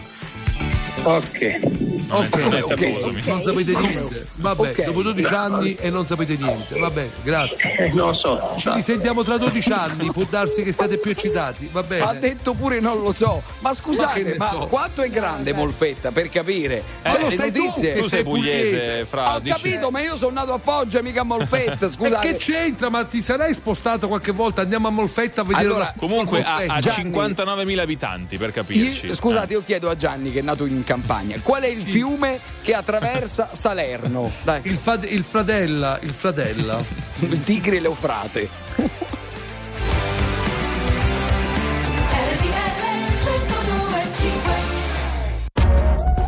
Ok. 1.03 1.93
Non 2.08 2.24
è- 2.24 2.28
Ok, 2.28 2.36
non 2.39 2.54
è 2.54 2.64
ok, 2.64 2.74
tabù, 2.74 3.12
non 3.26 3.43
sapete 3.43 3.72
niente. 3.80 4.28
Vabbè, 4.36 4.74
dopo 4.86 5.01
12 5.04 5.34
anni 5.34 5.76
e 5.76 5.89
non 5.89 6.06
sapete 6.08 6.36
niente. 6.38 6.78
Va 6.80 6.89
bene, 6.89 7.10
grazie. 7.24 7.76
Eh, 7.78 7.88
non 7.89 8.08
lo 8.08 8.14
so. 8.14 8.54
Ci 8.58 8.70
risentiamo 8.74 9.24
tra 9.24 9.38
12 9.38 9.72
anni, 9.72 10.12
può 10.12 10.26
darsi 10.30 10.64
che 10.64 10.72
siate 10.72 10.97
più 10.97 11.12
eccitati. 11.12 11.70
Va 11.72 11.84
bene. 11.84 12.04
Ha 12.04 12.14
detto 12.14 12.54
pure 12.54 12.80
non 12.80 13.01
lo 13.01 13.12
so. 13.14 13.41
Ma 13.60 13.70
Ma 13.70 13.74
scusate, 13.74 14.36
ma, 14.38 14.51
ne 14.51 14.58
so. 14.60 14.68
quanto 14.68 15.01
è 15.01 15.10
grande 15.10 15.54
Molfetta 15.54 16.12
per 16.12 16.30
capire? 16.30 16.84
Eh, 17.01 17.10
Cioè, 17.10 17.30
le 17.30 17.51
tu 17.51 17.64
notizie. 17.64 17.93
che 17.93 17.99
Tu 18.01 18.08
sei 18.08 18.24
pugliese, 18.24 19.06
fra 19.06 19.36
Ho 19.36 19.39
dici- 19.39 19.56
capito, 19.56 19.89
ma 19.89 20.01
io 20.01 20.16
sono 20.16 20.32
nato 20.32 20.54
a 20.54 20.60
Foggia, 20.60 21.01
mica 21.01 21.22
a 21.22 21.24
Molfetta. 21.24 21.86
E 21.86 21.89
Scusate. 21.89 22.28
che 22.28 22.36
c'entra? 22.38 22.89
Ma 22.89 23.04
ti 23.06 23.22
sarai 23.22 23.54
spostato 23.54 24.08
qualche 24.08 24.32
volta? 24.32 24.62
Andiamo 24.62 24.88
a 24.88 24.91
Molfetta 24.91 25.41
a 25.41 25.43
vedere 25.43 25.66
Allora, 25.66 25.84
la- 25.86 25.93
Comunque 25.97 26.43
ha, 26.43 26.56
ha 26.68 26.80
Gianni. 26.80 27.12
59.000 27.12 27.82
abitanti 27.82 28.38
per 28.38 28.51
capirci. 28.51 29.08
Io- 29.08 29.14
scusate, 29.14 29.54
io 29.54 29.64
chiedo 29.64 29.89
a 29.89 29.95
Gianni 29.95 30.32
che 30.32 30.39
è 30.39 30.41
nato 30.43 30.66
in 30.66 30.84
campagna, 30.84 31.38
qual 31.41 31.64
è 31.64 31.68
il 31.68 31.84
fiume 31.94 32.39
che 32.64 32.74
attraversa 32.74 33.50
Salerno? 33.52 34.32
Dai, 34.41 34.62
Il, 34.64 34.78
fad- 34.78 35.06
il 35.08 35.24
fratella, 35.24 36.00
il 36.02 36.12
fratella. 36.12 36.84
il 37.20 37.44
Tigri 37.44 37.78
e 37.78 37.80
l'Eufrate. 37.82 38.50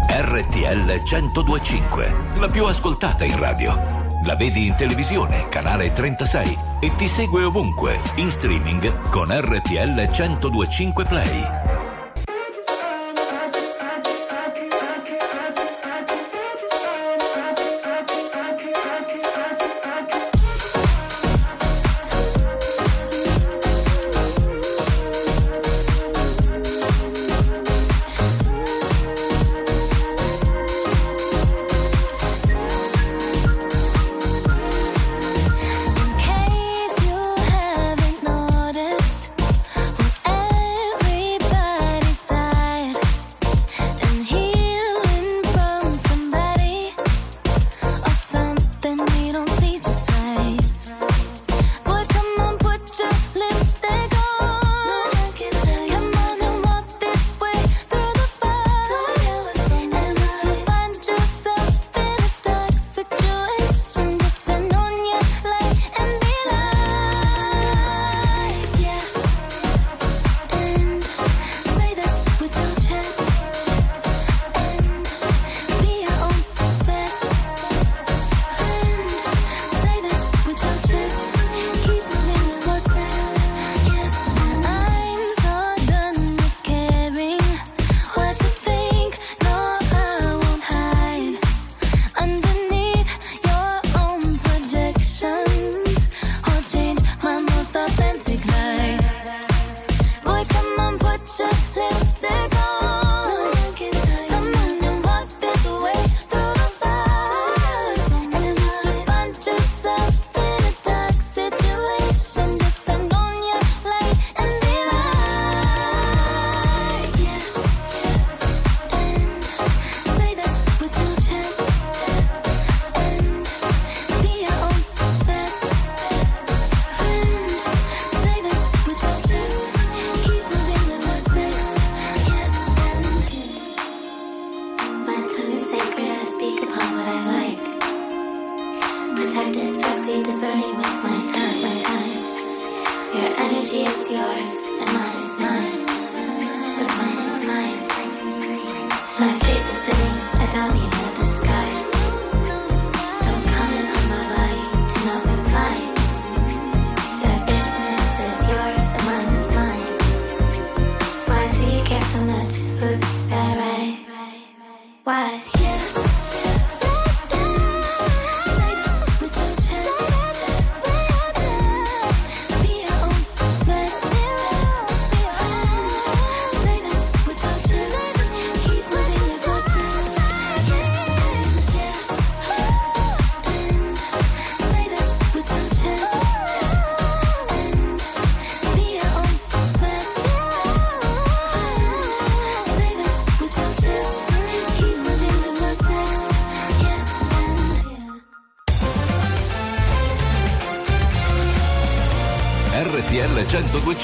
RTL 0.08 1.02
1025, 1.04 2.16
la 2.40 2.48
più 2.48 2.66
ascoltata 2.66 3.24
in 3.24 3.38
radio. 3.40 4.04
La 4.26 4.36
vedi 4.36 4.68
in 4.68 4.76
televisione, 4.76 5.48
canale 5.50 5.92
36 5.92 6.58
e 6.80 6.96
ti 6.96 7.08
segue 7.08 7.44
ovunque, 7.44 8.00
in 8.16 8.30
streaming 8.32 9.10
con 9.10 9.28
RTL 9.30 10.10
1025 10.12 11.04
Play. 11.06 11.65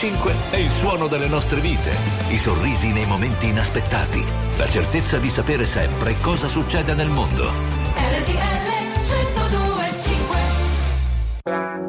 1025 0.02 0.34
è 0.50 0.56
il 0.58 0.72
suono 0.72 1.06
delle 1.06 1.28
nostre 1.28 1.62
vite, 1.62 1.96
i 2.30 2.38
sorrisi 2.38 2.88
nei 2.88 3.06
momenti 3.06 3.50
inaspettati, 3.50 4.26
la 4.58 4.68
certezza 4.68 5.20
di 5.20 5.30
sapere 5.30 5.68
sempre 5.68 6.16
cosa 6.22 6.48
succede 6.48 6.96
nel 6.96 7.10
mondo. 7.10 7.44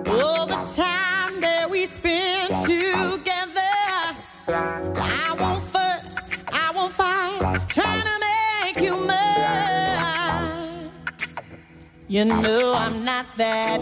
All 0.04 0.46
the 0.46 0.60
time 0.74 1.40
that 1.40 1.70
we 1.70 1.86
spend 1.86 2.50
together, 2.66 3.62
I 4.46 5.34
won't 5.38 5.62
fuss, 5.70 6.14
I 6.50 6.70
won't 6.74 6.92
fight, 6.92 7.66
trying 7.68 8.02
to 8.02 8.18
make 8.20 8.78
you 8.84 8.94
mine. 9.06 10.90
You 12.08 12.26
know 12.26 12.74
I'm 12.74 13.04
not 13.04 13.24
that 13.38 13.80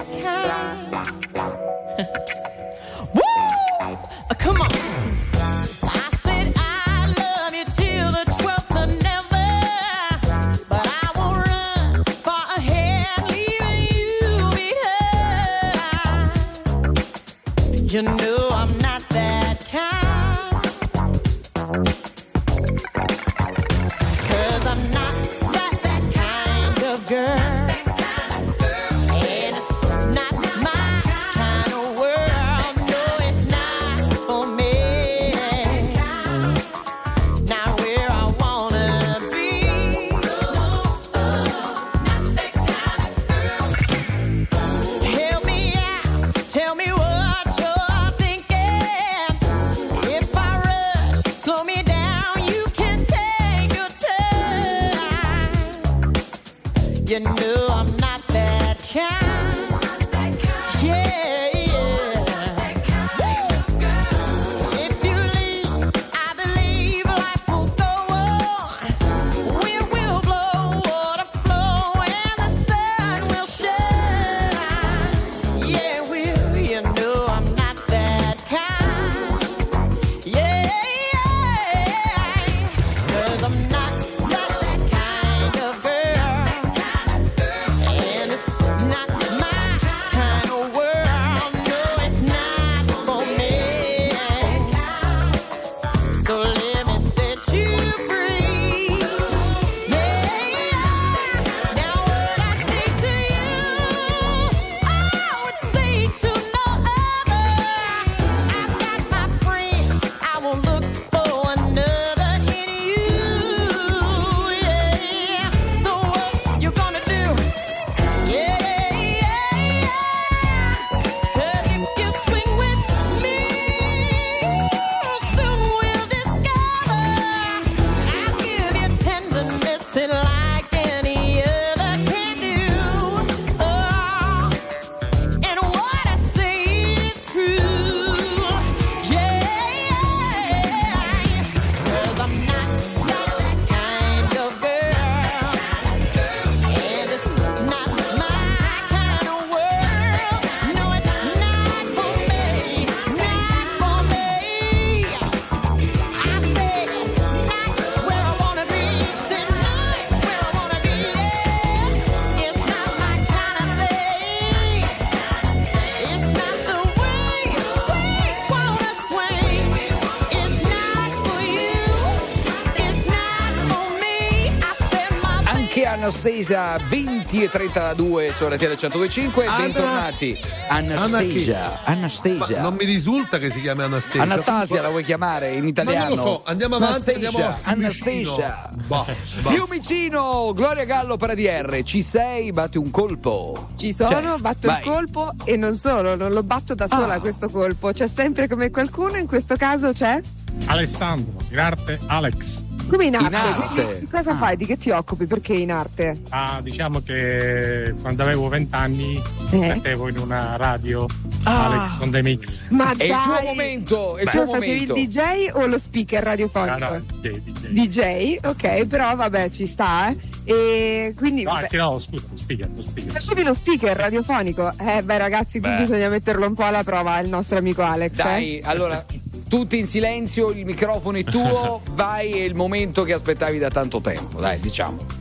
Anastasia 176.14 176.76
20 176.88 177.44
e 177.44 177.48
32 177.48 178.32
su 178.36 178.44
RTL 178.48 178.64
1025. 178.66 179.46
Anna- 179.46 179.58
Bentornati. 179.62 180.36
Anastasia. 180.68 181.60
Ma 181.60 181.92
Anastasia. 181.92 182.60
non 182.62 182.74
mi 182.74 182.84
risulta 182.84 183.38
che 183.38 183.48
si 183.48 183.60
chiami 183.60 183.82
Anastasia. 183.82 184.22
Anastasia 184.22 184.82
la 184.82 184.88
vuoi 184.88 185.04
chiamare 185.04 185.52
in 185.54 185.62
Ma 185.62 185.68
italiano? 185.68 186.08
non 186.08 186.16
lo 186.16 186.22
so, 186.22 186.42
andiamo 186.46 186.74
avanti, 186.74 187.12
andiamo 187.12 187.38
Anastasia. 187.38 187.70
a 187.70 187.74
Fiumicino. 187.76 188.34
Anastasia. 188.34 188.70
Bah, 188.88 189.04
bah. 189.06 189.50
Fiumicino, 189.52 190.52
Gloria 190.52 190.84
Gallo 190.84 191.16
per 191.16 191.30
ADR. 191.30 191.80
Ci 191.84 192.02
sei? 192.02 192.50
Batti 192.50 192.76
un 192.76 192.90
colpo. 192.90 193.68
Ci 193.76 193.92
sono, 193.92 194.10
Cioè, 194.10 194.38
batto 194.40 194.66
vai. 194.66 194.78
il 194.78 194.90
colpo 194.90 195.32
e 195.44 195.56
non 195.56 195.76
solo, 195.76 196.16
non 196.16 196.32
lo 196.32 196.42
batto 196.42 196.74
da 196.74 196.88
sola 196.88 197.14
Ah. 197.14 197.20
questo 197.20 197.48
colpo. 197.48 197.92
C'è 197.92 198.08
sempre 198.08 198.48
come 198.48 198.70
qualcuno, 198.70 199.16
in 199.16 199.28
questo 199.28 199.54
caso 199.54 199.92
c'è? 199.92 200.18
Alessandro, 200.66 201.38
Grarte 201.48 202.00
Alex. 202.06 202.64
Come 202.90 203.06
in 203.06 203.14
arte. 203.16 203.28
In 203.28 203.34
arte. 203.34 203.84
Quindi 203.84 204.06
cosa 204.10 204.36
fai? 204.36 204.56
Di 204.56 204.66
che 204.66 204.76
ti 204.76 204.90
occupi? 204.90 205.26
Perché 205.26 205.52
in 205.54 205.70
arte? 205.72 206.20
Ah, 206.30 206.60
diciamo 206.62 207.00
che 207.00 207.94
quando 208.00 208.22
avevo 208.24 208.48
vent'anni 208.48 209.20
Eh. 209.50 209.56
mettevo 209.58 210.08
in 210.08 210.18
una 210.18 210.56
radio 210.56 211.06
Ah. 211.44 211.66
Alex 211.66 211.98
on 212.00 212.10
the 212.10 212.22
mix. 212.22 212.62
Ma 212.68 212.90
È 212.96 213.04
il 213.04 213.16
tuo 213.22 213.40
momento, 213.44 214.16
è 214.16 214.22
il 214.22 214.28
Tu 214.30 214.36
tuo 214.44 214.46
facevi 214.54 214.86
momento. 214.86 214.94
il 214.96 215.08
DJ 215.08 215.50
o 215.52 215.66
lo 215.66 215.78
speaker 215.78 216.22
Ah, 216.22 216.24
radiofonico? 216.24 216.78
no, 216.78 217.02
DJ, 217.20 217.40
DJ. 217.40 217.68
DJ, 217.72 218.36
ok, 218.46 218.86
però 218.86 219.14
vabbè, 219.16 219.48
ci 219.50 219.66
sta, 219.66 220.08
eh. 220.10 220.16
E 220.44 221.14
quindi 221.16 221.44
No, 221.44 221.52
anzi 221.52 221.76
no, 221.76 221.98
scusa, 221.98 222.24
lo 222.30 222.36
speaker, 222.36 222.68
lo 222.74 222.82
speaker. 222.82 223.12
facevi 223.12 223.42
lo 223.44 223.52
speaker 223.54 223.96
radiofonico. 223.96 224.72
Eh, 224.78 225.02
beh, 225.02 225.18
ragazzi, 225.18 225.60
qui 225.60 225.70
Beh. 225.70 225.76
bisogna 225.76 226.08
metterlo 226.08 226.46
un 226.46 226.54
po' 226.54 226.64
alla 226.64 226.82
prova, 226.82 227.18
il 227.20 227.28
nostro 227.28 227.58
amico 227.58 227.82
Alex. 227.82 228.18
eh. 228.18 228.22
Dai, 228.22 228.60
allora, 228.64 229.04
tutti 229.50 229.78
in 229.78 229.84
silenzio, 229.84 230.50
il 230.50 230.64
microfono 230.64 231.18
è 231.18 231.24
tuo, 231.24 231.82
vai, 231.90 232.30
è 232.30 232.44
il 232.44 232.54
momento 232.54 233.02
che 233.02 233.12
aspettavi 233.12 233.58
da 233.58 233.68
tanto 233.68 234.00
tempo, 234.00 234.38
dai, 234.38 234.60
diciamo. 234.60 235.19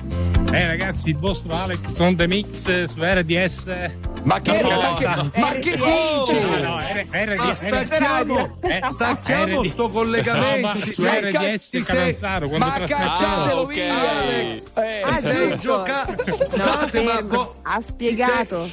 Eh 0.52 0.66
ragazzi, 0.66 1.10
il 1.10 1.18
vostro 1.18 1.54
Alex 1.54 1.80
on 2.00 2.16
the 2.16 2.28
mix 2.28 2.68
eh, 2.68 2.88
su 2.88 3.00
RDS. 3.02 3.68
Ma 4.24 4.42
che, 4.42 4.62
No, 4.62 4.70
ma 4.82 4.96
che, 4.98 5.06
no. 5.16 5.32
ma 5.36 5.52
che 5.54 5.78
No, 5.78 6.26
dici? 6.28 6.40
no, 6.62 6.78
R- 6.80 7.08
RDS. 7.10 7.38
Ma 7.40 7.54
stacchiamo, 7.86 8.58
Eh, 8.62 8.82
stacchiamo 8.90 9.62
RD. 9.62 9.70
sto 9.70 9.90
collegamento. 9.90 10.68
No, 10.68 10.74
ma 10.74 10.76
su 10.86 11.04
RDS 11.06 11.70
sei- 11.70 11.82
Catanzaro, 11.84 12.48
quando 12.48 12.66
Ma 12.66 12.80
cacciatelo 12.86 13.62
Ah, 13.62 13.66
via, 13.68 13.94
Alex. 13.94 14.64
Eh, 14.76 15.02
Ah, 15.06 15.22
Sei 15.22 15.50
giusto. 15.52 15.58
giocato. 15.60 16.16
No, 16.26 16.36
Scusate, 16.50 17.02
ma 17.04 17.48
ha 17.62 17.82
spiegato. 17.82 18.70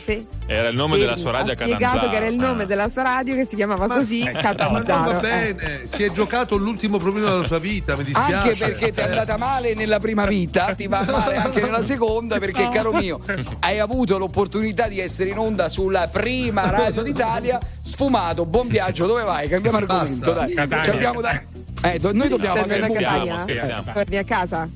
Era 0.48 0.69
il 0.69 0.77
nome 0.77 0.97
della 0.98 1.16
sua 1.16 1.31
radio 1.32 1.53
a 1.53 1.55
ha 1.55 1.57
spiegato 1.57 1.82
Catanzaro. 1.82 2.11
che 2.11 2.16
era 2.16 2.27
il 2.27 2.35
nome 2.36 2.66
della 2.66 2.89
sua 2.89 3.03
radio 3.03 3.35
che 3.36 3.44
si 3.44 3.55
chiamava 3.57 3.86
così 3.89 4.23
Ma 4.24 4.31
Catanzaro. 4.40 5.12
va 5.12 5.19
Eh. 5.19 5.55
bene, 5.55 5.81
si 5.86 6.03
è 6.03 6.11
giocato 6.11 6.57
l'ultimo 6.57 6.98
problema 6.98 7.31
della 7.31 7.47
sua 7.47 7.59
vita, 7.59 7.97
mi 7.97 8.03
dispiace. 8.05 8.35
Anche 8.35 8.57
perché 8.57 8.93
ti 8.93 9.01
è 9.01 9.05
andata 9.05 9.36
male 9.36 9.74
nella 9.74 10.01
prima 10.01 10.27
vita, 10.27 10.74
ti 10.74 10.89
va 10.89 11.05
male 11.05 11.36
anche 11.36 11.61
nella 11.66 11.82
seconda, 11.82 12.38
perché, 12.38 12.68
caro 12.68 12.93
mio, 12.93 13.20
hai 13.60 13.78
avuto 13.78 14.16
l'opportunità 14.18 14.88
di 14.88 14.98
essere 15.01 15.30
in 15.30 15.38
onda 15.38 15.68
sulla 15.68 16.09
prima 16.09 16.70
radio 16.70 17.02
d'Italia. 17.02 17.60
Sfumato, 17.82 18.47
buon 18.47 18.68
viaggio, 18.68 19.06
dove 19.06 19.22
vai? 19.22 19.48
Cambiamo 19.48 19.76
argomento, 19.78 20.32
dai. 20.32 20.55
Catania. 20.55 20.84
Ci 20.84 20.90
abbiamo 20.90 21.20
da- 21.20 21.40
Eh, 21.82 21.98
do- 21.98 22.12
noi 22.12 22.28
dobbiamo 22.28 22.64
nella 22.64 22.86
scherziamo, 22.86 23.26
Catania? 23.26 23.44
Torni 23.93 24.16
a 24.16 24.24
casa? 24.24 24.68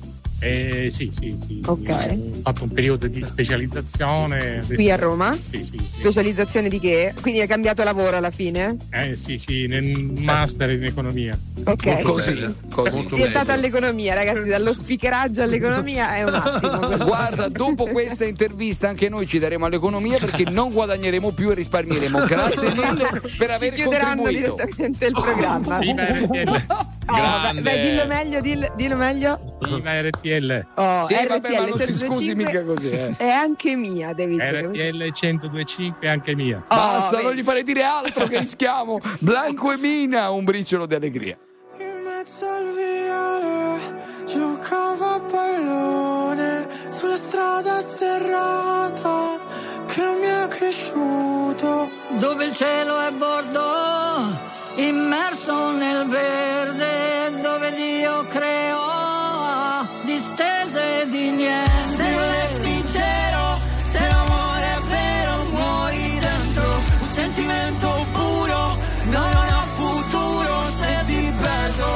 Eh, 0.43 0.89
sì, 0.89 1.11
sì, 1.15 1.37
sì. 1.39 1.59
Ok. 1.67 1.89
Ho 1.89 2.41
fatto 2.41 2.63
un 2.63 2.71
periodo 2.71 3.05
di 3.07 3.23
specializzazione. 3.23 4.37
adesso- 4.57 4.73
Qui 4.73 4.89
a 4.91 4.95
Roma? 4.95 5.31
Sì, 5.33 5.63
sì, 5.63 5.77
sì. 5.77 5.79
Specializzazione 5.99 6.67
di 6.67 6.79
che? 6.79 7.13
Quindi 7.21 7.41
hai 7.41 7.47
cambiato 7.47 7.83
lavoro 7.83 8.17
alla 8.17 8.31
fine? 8.31 8.75
Eh, 8.89 9.15
sì, 9.15 9.37
sì, 9.37 9.67
nel 9.67 9.85
master 10.19 10.71
in 10.71 10.83
economia. 10.83 11.37
Ok. 11.65 12.01
Così, 12.01 12.55
così. 12.73 12.95
Molto 12.97 13.15
Si 13.15 13.21
è 13.21 13.29
stato 13.29 13.51
all'economia, 13.51 14.15
ragazzi, 14.15 14.49
dallo 14.49 14.73
speakeraggio 14.73 15.43
all'economia 15.43 16.15
è 16.15 16.23
un 16.23 16.33
attimo. 16.33 16.97
Guarda, 17.05 17.47
dopo 17.47 17.85
questa 17.85 18.25
intervista 18.25 18.87
anche 18.87 19.09
noi 19.09 19.27
ci 19.27 19.37
daremo 19.37 19.65
all'economia 19.67 20.17
perché 20.17 20.49
non 20.49 20.71
guadagneremo 20.71 21.31
più 21.31 21.51
e 21.51 21.53
risparmieremo. 21.53 22.25
Grazie 22.25 22.71
mille 22.73 23.21
per 23.37 23.49
Ci 23.49 23.53
aver 23.53 23.73
chiuderanno 23.75 24.23
contribuito. 24.23 24.55
direttamente 24.55 25.05
il 25.05 25.11
programma. 25.13 25.77
Viva 25.77 26.03
RTL! 26.03 26.65
Oh, 27.11 27.61
vai, 27.61 27.89
dillo 27.89 28.07
meglio, 28.07 28.41
dillo, 28.41 28.73
dillo 28.75 28.95
meglio. 28.95 29.57
Viva 29.61 30.01
RTL! 30.01 30.29
Oh, 30.75 31.05
Sì, 31.07 31.15
RTL 31.15 31.27
vabbè, 31.27 31.49
ma 31.51 31.57
non 31.59 31.71
ti 31.71 31.77
105 31.77 32.07
scusi 32.15 32.35
mica 32.35 32.63
così, 32.63 32.89
eh. 32.91 33.13
È 33.17 33.29
anche 33.29 33.75
mia, 33.75 34.13
devi 34.13 34.33
dire. 34.37 34.61
RTL 34.61 34.71
1025 34.97 36.07
anche 36.09 36.35
mia. 36.35 36.63
Basta, 36.67 37.17
Oh, 37.17 37.21
non 37.21 37.29
vedi. 37.29 37.41
gli 37.41 37.43
farei 37.43 37.63
dire 37.63 37.83
altro 37.83 38.27
che 38.27 38.39
rischiamo. 38.41 38.99
Blanco 39.19 39.71
e 39.71 39.77
Mina, 39.77 40.29
un 40.29 40.43
briciolo 40.43 40.85
di 40.85 40.95
allegria. 40.95 41.37
In 41.79 42.03
mezzo 42.03 42.45
al 42.47 42.65
viale 42.75 43.99
giocavo 44.25 45.05
a 45.05 45.19
pallone 45.21 46.67
sulla 46.89 47.17
strada 47.17 47.81
sterrata 47.81 49.39
che 49.87 50.01
mi 50.19 50.27
è 50.27 50.47
cresciuto. 50.47 51.89
dove 52.17 52.45
il 52.45 52.51
cielo 52.55 52.99
è 53.01 53.11
bordo, 53.11 54.39
immerso 54.75 55.71
nel 55.73 56.05
verde, 56.07 57.39
dove 57.41 57.71
Dio 57.73 58.25
creò 58.27 59.00
stese 60.33 61.07
di 61.09 61.29
niente. 61.29 61.95
Se 61.95 62.09
non 62.15 62.31
è 62.43 62.47
sincero, 62.63 63.43
se 63.93 63.99
l'amore 64.07 64.67
è 64.77 64.81
vero, 64.95 65.33
muori 65.51 66.19
dentro. 66.19 66.67
Un 67.05 67.11
sentimento 67.13 68.07
puro, 68.11 68.59
no, 69.15 69.23
non 69.35 69.47
ha 69.57 69.63
futuro 69.81 70.53
se 70.79 70.91
ti 71.05 71.33
perdo. 71.43 71.87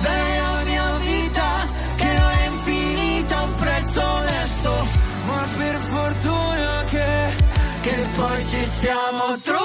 Bene 0.00 0.38
la 0.40 0.62
mia 0.64 0.90
vita, 1.08 1.48
che 1.96 2.10
non 2.18 2.30
è 2.40 2.44
infinita, 2.52 3.42
un 3.42 3.54
prezzo 3.54 4.02
onesto. 4.02 4.72
Ma 5.26 5.48
per 5.56 5.76
fortuna 5.94 6.84
che, 6.92 7.36
che 7.80 7.96
poi 8.14 8.46
ci 8.46 8.64
siamo 8.80 9.38
trovati. 9.42 9.63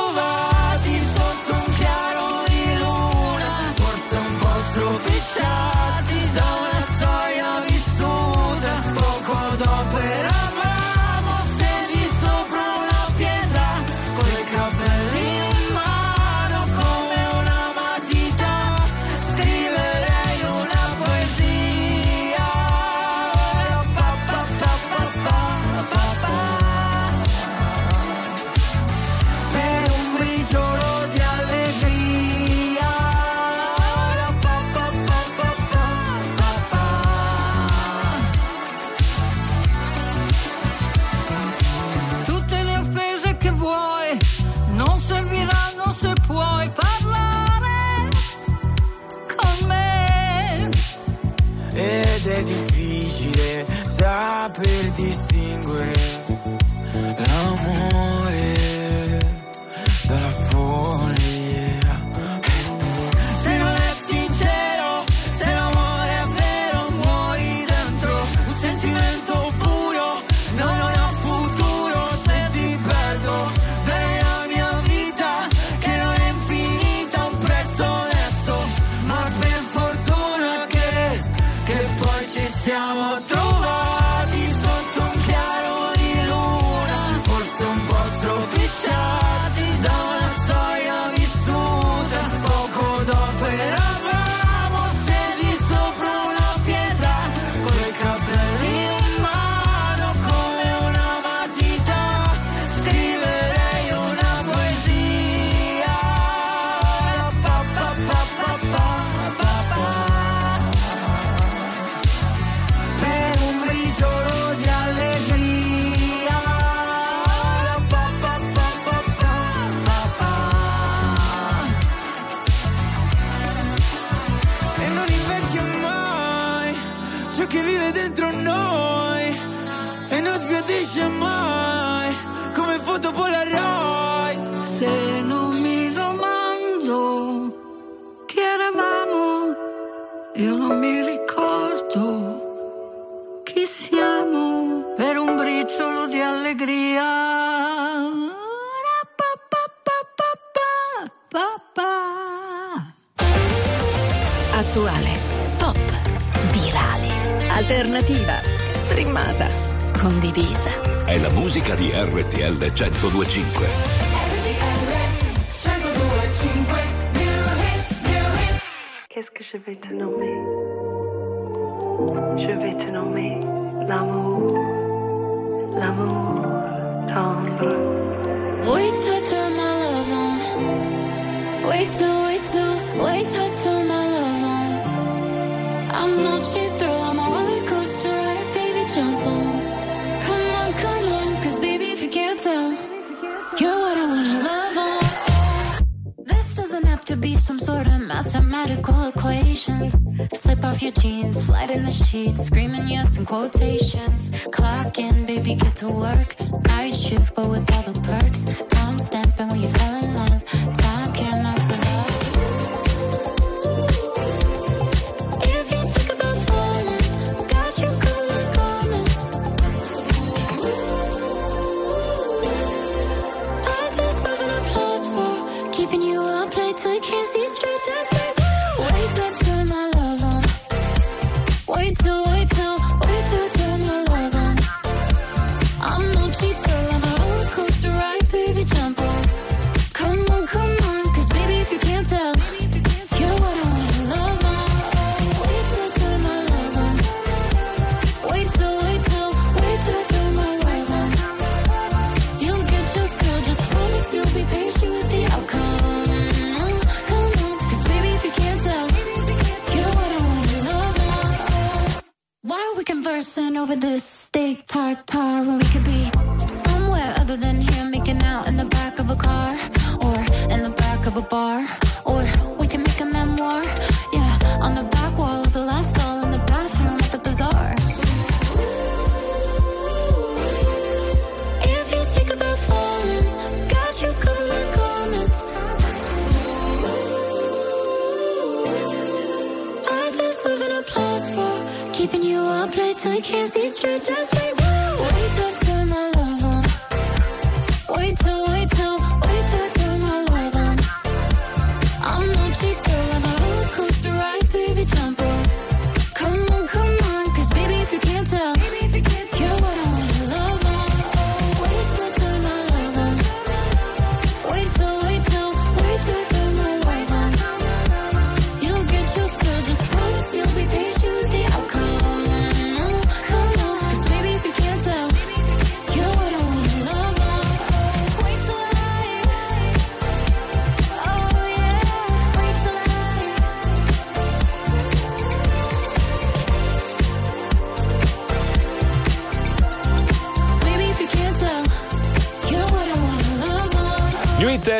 Saper 54.40 54.91
distinguere 54.95 55.19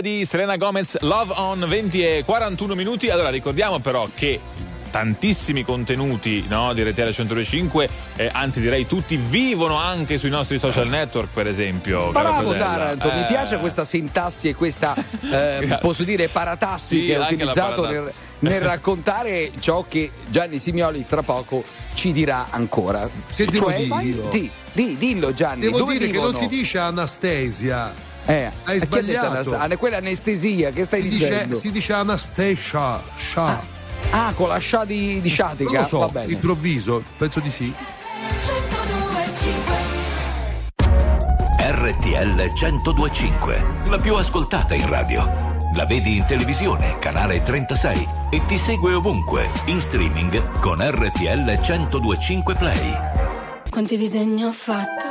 di 0.02 0.26
Selena 0.26 0.58
Gomez, 0.58 0.98
Love 1.02 1.34
on 1.36 1.66
20 1.68 2.04
e 2.06 2.24
41 2.26 2.76
minuti. 2.76 3.10
Allora 3.10 3.30
ricordiamo 3.30 3.80
però 3.80 4.08
che 4.14 4.40
tantissimi 4.90 5.64
contenuti 5.64 6.46
no, 6.48 6.74
di 6.74 6.82
RTL 6.84 7.12
125, 7.12 7.90
eh, 8.16 8.30
anzi 8.34 8.60
direi 8.60 8.88
tutti, 8.88 9.18
vivono 9.18 9.76
anche 9.76 10.18
sui 10.18 10.30
nostri 10.30 10.58
social 10.58 10.88
network, 10.88 11.30
per 11.34 11.48
esempio. 11.48 12.12
Bravo 12.12 12.56
Taranto, 12.56 13.12
mi 13.14 13.24
piace 13.28 13.60
questa 13.60 13.86
sintassi 13.86 14.50
e 14.50 14.56
questa, 14.56 14.96
eh, 15.32 15.78
posso 15.82 16.04
dire, 16.04 16.28
paratassi 16.28 17.02
Sì, 17.02 17.06
che 17.06 17.18
hai 17.18 17.34
utilizzato 17.34 17.88
nel, 17.88 18.12
nel 18.40 18.62
raccontare 18.62 19.52
ciò 19.60 19.86
che 19.88 20.10
Gianni 20.28 20.58
Simioli 20.58 21.06
tra 21.06 21.22
poco 21.22 21.64
ci 21.94 22.12
dirà 22.12 22.48
ancora. 22.50 23.08
Che 23.36 23.46
devo 23.46 23.70
Cioè, 23.70 23.86
dirlo? 24.02 24.30
di, 24.30 24.50
di- 24.72 24.98
dillo 24.98 25.34
Gianni, 25.34 25.62
Devo 25.62 25.78
dove 25.78 25.94
dire 25.94 26.06
che 26.06 26.12
vivono? 26.14 26.32
non 26.32 26.42
si 26.42 26.48
dice 26.48 26.80
Anastasia. 26.80 28.08
Eh, 28.30 28.52
Hai 28.64 28.80
sbagliato. 28.80 29.26
anas- 29.32 29.48
ah, 29.48 29.78
quella 29.78 29.98
anestesia, 29.98 30.70
che 30.70 30.84
stai 30.84 31.02
Si 31.02 31.10
dicendo? 31.10 31.56
dice, 31.56 31.60
si 31.60 31.72
dice 31.72 31.94
Anastasia. 31.94 33.02
Sha. 33.18 33.60
Ah, 34.12 34.32
con 34.36 34.50
la 34.50 34.60
scia 34.60 34.86
di, 34.86 35.20
di 35.20 35.30
Sciatica? 35.30 35.72
Non 35.72 35.82
lo 35.82 35.88
so, 35.88 35.98
Va 36.00 36.08
bene. 36.10 36.32
improvviso, 36.34 37.02
penso 37.18 37.40
di 37.40 37.50
sì. 37.50 37.74
RTL 41.58 42.52
1025, 42.54 43.66
la 43.88 43.98
più 43.98 44.14
ascoltata 44.16 44.76
in 44.76 44.88
radio. 44.88 45.58
La 45.76 45.86
vedi 45.86 46.18
in 46.18 46.26
televisione, 46.26 47.00
canale 47.00 47.42
36 47.42 48.08
e 48.30 48.46
ti 48.46 48.58
segue 48.60 48.94
ovunque, 48.94 49.50
in 49.66 49.80
streaming 49.82 50.60
con 50.60 50.78
RTL 50.80 51.60
1025 51.60 52.54
Play. 52.56 52.94
Quanti 53.70 53.98
disegni 53.98 54.44
ho 54.44 54.52
fatto, 54.52 55.06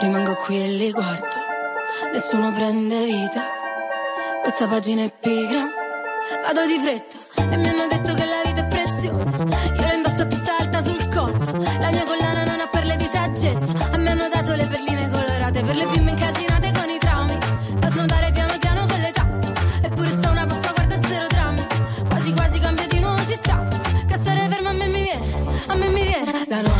rimango 0.00 0.34
qui 0.36 0.62
e 0.62 0.68
li 0.68 0.90
guardo, 0.90 1.29
nessuno 2.12 2.52
prende 2.52 3.04
vita, 3.04 3.42
questa 4.42 4.66
pagina 4.66 5.02
è 5.02 5.12
pigra, 5.18 5.68
vado 6.42 6.66
di 6.66 6.78
fretta. 6.80 7.18
E 7.36 7.56
mi 7.56 7.68
hanno 7.68 7.86
detto 7.88 8.14
che 8.14 8.24
la 8.24 8.42
vita 8.44 8.60
è 8.60 8.66
preziosa, 8.66 9.30
io 9.30 9.86
la 9.86 9.94
indosso 9.94 10.22
a 10.22 10.26
testa 10.26 10.56
alta 10.58 10.82
sul 10.82 11.08
collo, 11.08 11.62
la 11.62 11.90
mia 11.90 12.04
collana 12.04 12.44
non 12.44 12.60
ha 12.60 12.66
perle 12.70 12.96
di 12.96 13.08
saggezza, 13.10 13.72
a 13.90 13.96
me 13.96 14.10
hanno 14.10 14.28
dato 14.28 14.54
le 14.54 14.66
perline 14.66 15.08
colorate. 15.08 15.62
Per 15.62 15.76
le 15.76 15.86
bimbe 15.86 16.10
incasinate 16.10 16.72
con 16.72 16.88
i 16.88 16.98
traumi, 16.98 17.38
da 17.78 17.88
snodare 17.88 18.30
piano 18.32 18.58
piano 18.58 18.86
con 18.86 19.00
l'età, 19.00 19.28
eppure 19.82 20.10
sta 20.10 20.30
una 20.30 20.46
posta 20.46 20.72
guarda 20.72 20.98
zero 21.08 21.26
drammi, 21.28 21.66
quasi 22.08 22.32
quasi 22.32 22.58
cambio 22.60 22.86
di 22.86 22.98
nuovo 23.00 23.24
città, 23.24 23.68
che 24.06 24.18
fermo 24.18 24.68
a 24.68 24.72
me 24.72 24.86
mi 24.86 25.02
viene, 25.02 25.26
a 25.66 25.74
me 25.74 25.88
mi 25.88 26.02
viene. 26.02 26.44
La 26.46 26.60
noia. 26.60 26.79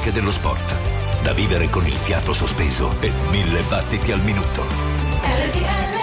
Della 0.00 0.06
musica 0.06 0.08
e 0.08 0.12
dello 0.12 0.30
sport. 0.30 1.22
Da 1.22 1.32
vivere 1.32 1.68
con 1.68 1.86
il 1.86 1.96
fiato 1.96 2.32
sospeso 2.32 2.94
e 3.00 3.12
mille 3.30 3.60
battiti 3.68 4.12
al 4.12 4.20
minuto. 4.20 4.64
RTL 5.22 5.99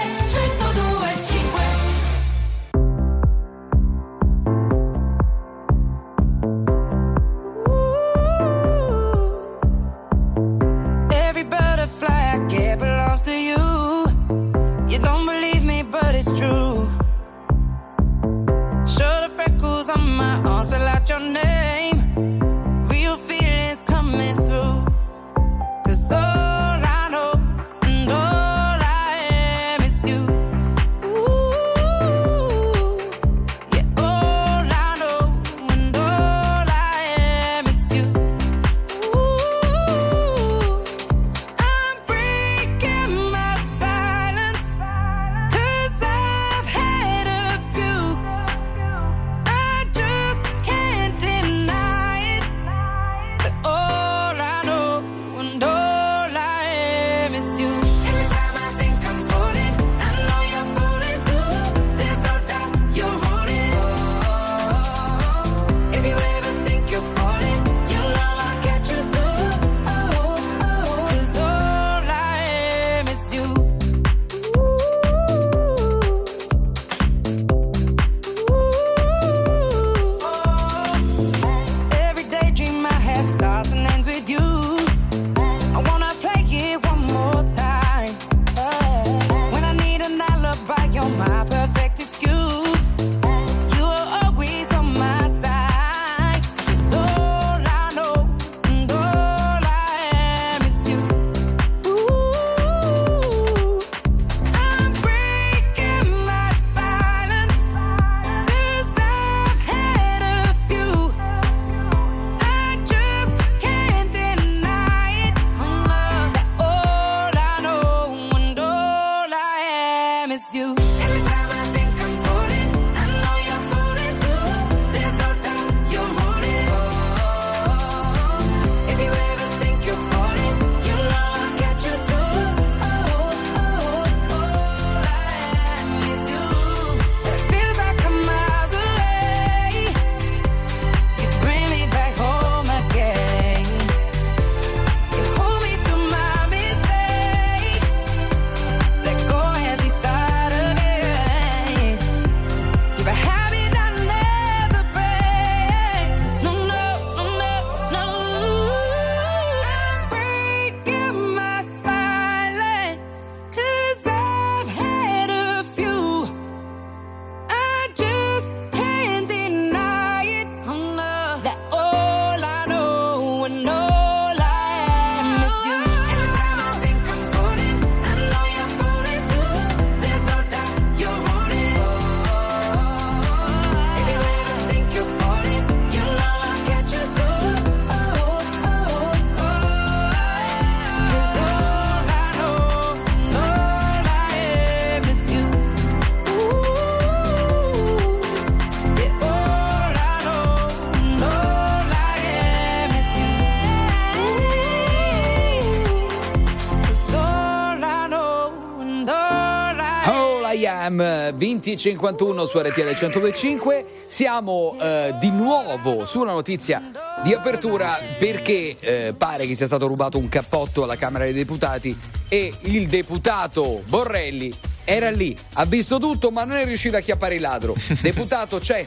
20.51 211.75 212.47
su 212.47 212.59
RTL 212.59 212.95
125. 212.95 213.85
Siamo 214.07 214.77
eh, 214.79 215.13
di 215.19 215.29
nuovo 215.31 216.05
sulla 216.05 216.31
notizia 216.31 216.81
di 217.23 217.33
apertura 217.33 217.99
perché 218.17 218.75
eh, 218.79 219.13
pare 219.17 219.45
che 219.45 219.53
sia 219.53 219.65
stato 219.65 219.85
rubato 219.87 220.17
un 220.17 220.29
cappotto 220.29 220.83
alla 220.83 220.95
Camera 220.95 221.25
dei 221.25 221.33
Deputati 221.33 221.97
e 222.29 222.53
il 222.61 222.87
deputato 222.87 223.83
Borrelli 223.87 224.53
era 224.85 225.09
lì, 225.09 225.35
ha 225.55 225.65
visto 225.65 225.97
tutto 225.97 226.31
ma 226.31 226.45
non 226.45 226.57
è 226.57 226.63
riuscito 226.63 226.95
a 226.95 227.01
chiappare 227.01 227.35
il 227.35 227.41
ladro. 227.41 227.75
Deputato 227.99 228.59
c'è, 228.59 228.85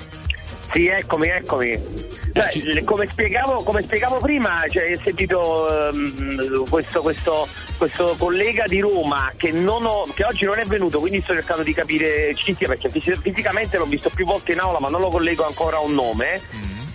sì, 0.72 0.86
eccomi, 0.86 1.28
eccomi. 1.28 2.08
Cioè, 2.32 2.84
come, 2.84 3.08
spiegavo, 3.10 3.62
come 3.64 3.82
spiegavo 3.82 4.18
prima, 4.18 4.62
cioè, 4.68 4.92
ho 4.96 5.00
sentito 5.02 5.88
ehm, 5.90 6.68
questo, 6.68 7.00
questo- 7.02 7.48
questo 7.76 8.14
collega 8.16 8.64
di 8.68 8.78
Roma 8.78 9.32
che, 9.36 9.50
non 9.50 9.84
ho- 9.84 10.06
che 10.14 10.24
oggi 10.24 10.44
non 10.44 10.58
è 10.58 10.64
venuto, 10.64 11.00
quindi 11.00 11.20
sto 11.22 11.32
cercando 11.32 11.64
di 11.64 11.74
capire 11.74 12.32
chi 12.34 12.54
sia, 12.54 12.68
perché 12.68 12.88
fisi- 12.88 13.18
fisicamente 13.20 13.78
l'ho 13.78 13.86
visto 13.86 14.10
più 14.14 14.24
volte 14.26 14.52
in 14.52 14.60
aula, 14.60 14.78
ma 14.78 14.88
non 14.88 15.00
lo 15.00 15.08
collego 15.08 15.44
ancora 15.44 15.78
a 15.78 15.80
un 15.80 15.92
nome. 15.94 16.40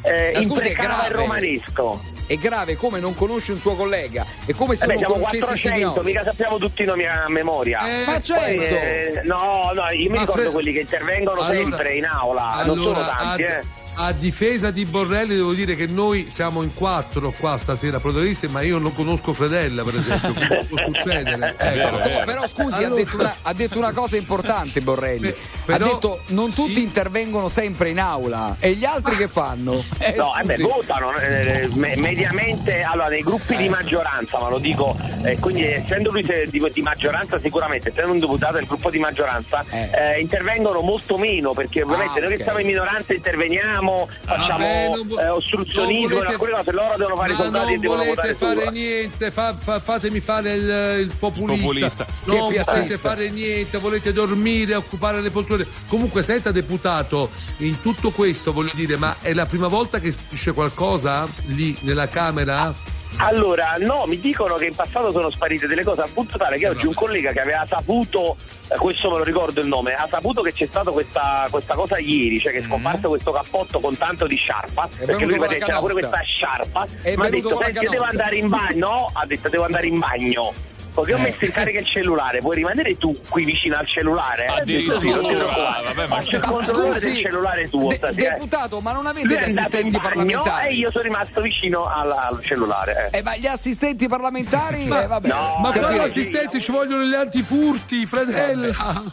Eh, 0.04 0.32
è 0.32 0.38
imprecava 0.40 0.94
il 1.08 1.08
grave. 1.10 1.14
romanesco. 1.14 2.02
È 2.28 2.36
grave 2.38 2.76
come 2.76 3.00
non 3.00 3.14
conosce 3.14 3.52
un 3.52 3.58
suo 3.60 3.76
collega. 3.76 4.26
È 4.46 4.52
come 4.54 4.76
se 4.76 4.86
Vabbè, 4.88 5.00
non 5.00 5.04
siamo 5.04 5.14
conoscesse 5.26 5.46
400, 5.46 5.90
Signori. 5.90 6.06
mica 6.06 6.24
sappiamo 6.24 6.58
tutti 6.58 6.82
i 6.82 6.86
nomi 6.86 7.06
a 7.06 7.26
memoria. 7.28 7.88
Eh, 7.88 8.06
ma 8.06 8.14
Poi, 8.14 8.22
certo. 8.24 8.62
eh, 8.62 9.22
no, 9.26 9.72
no, 9.74 9.90
io 9.92 10.10
mi 10.10 10.16
Ma 10.16 10.20
ricordo 10.22 10.42
Fred- 10.42 10.52
quelli 10.54 10.74
che 10.74 10.80
intervengono 10.80 11.42
Allora- 11.42 11.62
sempre 11.62 11.94
in 11.94 12.06
aula, 12.06 12.64
non 12.66 12.76
sono 12.78 12.90
Allora, 12.96 13.06
tanti, 13.06 13.44
a, 13.44 13.48
eh. 13.50 13.64
A 13.98 14.12
difesa 14.12 14.72
di 14.72 14.86
Borrelli 14.86 15.36
devo 15.36 15.54
dire 15.54 15.76
che 15.76 15.88
noi 15.88 16.30
siamo 16.30 16.62
in 16.64 16.74
quattro 16.74 17.32
qua 17.38 17.58
stasera 17.58 18.00
protagonisti, 18.00 18.48
ma 18.48 18.62
io 18.62 18.78
non 18.78 18.94
conosco 18.94 19.34
Fredella, 19.34 19.84
per 19.84 19.96
esempio, 19.98 20.34
quindi 20.34 20.66
può 20.68 20.78
succedere. 20.86 21.56
Ecco. 21.76 21.96
Oh, 21.96 22.24
però 22.26 22.48
scusi, 22.48 22.76
ha, 22.76 22.86
Allora- 22.88 22.96
detto 23.04 23.16
una, 23.18 23.36
ha 23.42 23.54
detto 23.54 23.78
una 23.78 23.92
cosa 23.92 24.16
importante 24.18 24.82
Borrelli. 24.82 25.34
però- 25.66 25.86
ha 25.86 25.90
detto 25.90 26.20
non 26.28 26.54
tutti 26.54 26.82
intervengono 26.82 27.50
sempre 27.50 27.90
in 27.90 28.00
aula. 28.00 28.56
E 28.60 28.74
gli 28.74 28.86
altri 28.86 29.16
che 29.16 29.28
fanno? 29.28 29.84
Eh, 30.00 30.14
No, 30.16 30.32
eh 30.38 30.44
beh, 30.44 30.58
votano 30.58 31.16
eh, 31.18 31.68
me- 31.74 31.96
mediamente 31.98 32.82
allora 32.82 33.08
nei 33.10 33.22
gruppi 33.22 33.56
di 33.56 33.70
maggioranza, 33.70 34.40
ma 34.40 34.50
lo 34.50 34.60
dico, 34.60 34.96
eh, 35.24 35.38
quindi 35.40 35.66
essendo 35.66 36.12
lui 36.12 36.24
di, 36.50 36.62
di 36.72 36.82
maggioranza 36.82 37.40
sicuramente, 37.40 37.90
essendo 37.90 38.12
un 38.12 38.20
deputato 38.20 38.54
del 38.56 38.66
gruppo 38.66 38.90
di 38.90 39.00
maggioranza, 39.00 39.64
eh, 39.70 40.20
intervengono 40.20 40.82
molto 40.82 41.18
meno 41.18 41.54
perché 41.54 41.82
ovviamente 41.82 42.20
Ah, 42.20 42.24
noi 42.24 42.32
ok. 42.34 42.38
che 42.38 42.44
siamo 42.44 42.60
in 42.60 42.68
minoranza 42.68 43.14
interveniamo, 43.14 43.85
facciamo 44.22 44.48
Vabbè, 44.48 44.90
vo- 45.06 45.20
eh, 45.20 45.28
ostruzionismo, 45.30 46.00
non 46.08 46.18
volete- 46.18 46.34
alcune 46.34 46.52
cose 46.52 46.72
loro 46.72 46.94
devono 46.98 47.16
fare 47.16 47.34
i 47.34 47.36
soldati 47.36 47.74
e 47.74 47.78
non 47.78 47.96
volete 47.98 48.34
fare 48.36 48.72
niente, 48.72 49.32
fa- 49.32 49.56
fa- 49.58 49.80
fatemi 49.80 50.20
fare 50.20 50.54
il, 50.54 50.96
il 51.02 51.14
populista. 51.18 51.66
populista. 51.66 52.06
Non 52.26 52.52
Che 52.52 52.64
volete 52.66 52.98
fare 52.98 53.30
niente, 53.30 53.78
volete 53.78 54.14
dormire, 54.14 54.76
occupare 54.76 55.22
le 55.22 55.30
poltrone. 55.32 55.66
Comunque, 55.88 56.24
senta, 56.24 56.52
deputato, 56.52 57.30
in 57.58 57.82
tutto 57.82 58.12
questo 58.12 58.52
voglio 58.54 58.72
dire, 58.74 58.98
ma 58.98 59.16
è 59.22 59.34
la 59.34 59.46
prima 59.46 59.68
volta 59.68 60.00
che 60.00 60.12
spiccia 60.12 60.52
qualcosa 60.54 61.28
lì 61.48 61.76
nella 61.82 62.08
Camera? 62.08 62.74
Allora, 63.18 63.76
no, 63.80 64.06
mi 64.08 64.20
dicono 64.20 64.56
che 64.56 64.66
in 64.66 64.76
passato 64.76 65.12
sono 65.12 65.30
sparite 65.30 65.68
delle 65.68 65.84
cose 65.84 66.02
al 66.02 66.10
punto 66.10 66.38
tale 66.38 66.58
che 66.58 66.70
oggi 66.70 66.86
un 66.86 66.94
collega 66.94 67.32
che 67.32 67.40
aveva 67.40 67.66
saputo, 67.66 68.36
eh, 68.70 68.78
questo 68.78 69.10
me 69.10 69.18
lo 69.18 69.24
ricordo 69.24 69.62
il 69.62 69.68
nome, 69.68 69.94
ha 69.94 70.08
saputo 70.10 70.42
che 70.42 70.52
c'è 70.52 70.66
stata 70.66 70.92
questa, 70.92 71.48
questa 71.50 71.76
cosa 71.76 71.98
ieri, 71.98 72.40
cioè 72.40 72.52
che 72.52 72.60
è 72.60 72.62
scomparso 72.62 73.08
questo 73.08 73.32
cappotto 73.32 73.80
con 73.80 73.96
tanto 73.98 74.28
di 74.28 74.36
sciarpa, 74.36 74.90
perché 74.98 75.26
venuto 75.26 75.46
lui 75.46 75.60
c'era 75.60 75.80
pure 75.80 75.94
questa 75.94 76.20
sciarpa, 76.22 76.88
È 77.02 77.16
ma 77.16 77.26
ha 77.26 77.30
detto, 77.30 77.58
senti, 77.62 77.80
devo 77.80 77.90
canotta." 77.90 78.10
andare 78.10 78.36
in 78.36 78.50
bagno, 78.50 78.88
no, 78.88 79.10
ha 79.14 79.26
detto 79.26 79.50
devo 79.50 79.64
andare 79.64 79.88
in 79.88 80.00
bagno. 80.00 80.54
Perché 80.96 81.14
ho 81.14 81.18
messo 81.20 81.46
in 81.46 81.52
carica 81.52 81.80
il 81.80 81.86
cellulare, 81.86 82.40
puoi 82.40 82.56
rimanere 82.56 82.98
tu 82.98 83.16
qui 83.30 83.44
vicino 83.44 83.76
al 83.78 83.86
cellulare? 83.86 84.46
Eh, 84.46 84.50
ho 84.50 84.64
detto, 84.64 85.00
sì, 85.00 85.08
Addirittura, 85.10 85.28
preoccupare. 85.36 85.84
vabbè, 85.94 86.08
ma- 86.08 86.16
Faccio 86.16 86.36
il 86.38 86.42
controllore 86.42 87.00
del 87.00 87.18
cellulare 87.18 87.70
tuo 87.70 87.88
de- 87.90 87.96
stasera. 87.98 88.30
deputato, 88.34 88.80
ma 88.80 88.92
non 88.94 89.06
avete 89.06 89.28
gli 89.28 89.36
assistenti 89.58 89.98
parlamentari? 90.00 90.68
e 90.68 90.74
io 90.74 90.92
sono 90.92 91.04
rimasto 91.04 91.42
vicino 91.42 91.84
al, 91.86 92.10
al 92.12 92.40
cellulare. 92.42 93.10
eh. 93.12 93.18
Eh, 93.18 93.22
ma 93.24 93.36
gli 93.36 93.46
assistenti 93.48 94.08
parlamentari? 94.08 94.86
Ma, 94.86 95.04
eh, 95.04 95.08
vabbè, 95.08 95.28
no, 95.28 95.58
ma 95.62 95.72
quali 95.72 95.98
assistenti 96.00 96.62
ci 96.62 96.72
vogliono 96.72 97.04
gli 97.04 97.14
antifurti, 97.14 98.06
Fredella? 98.06 99.04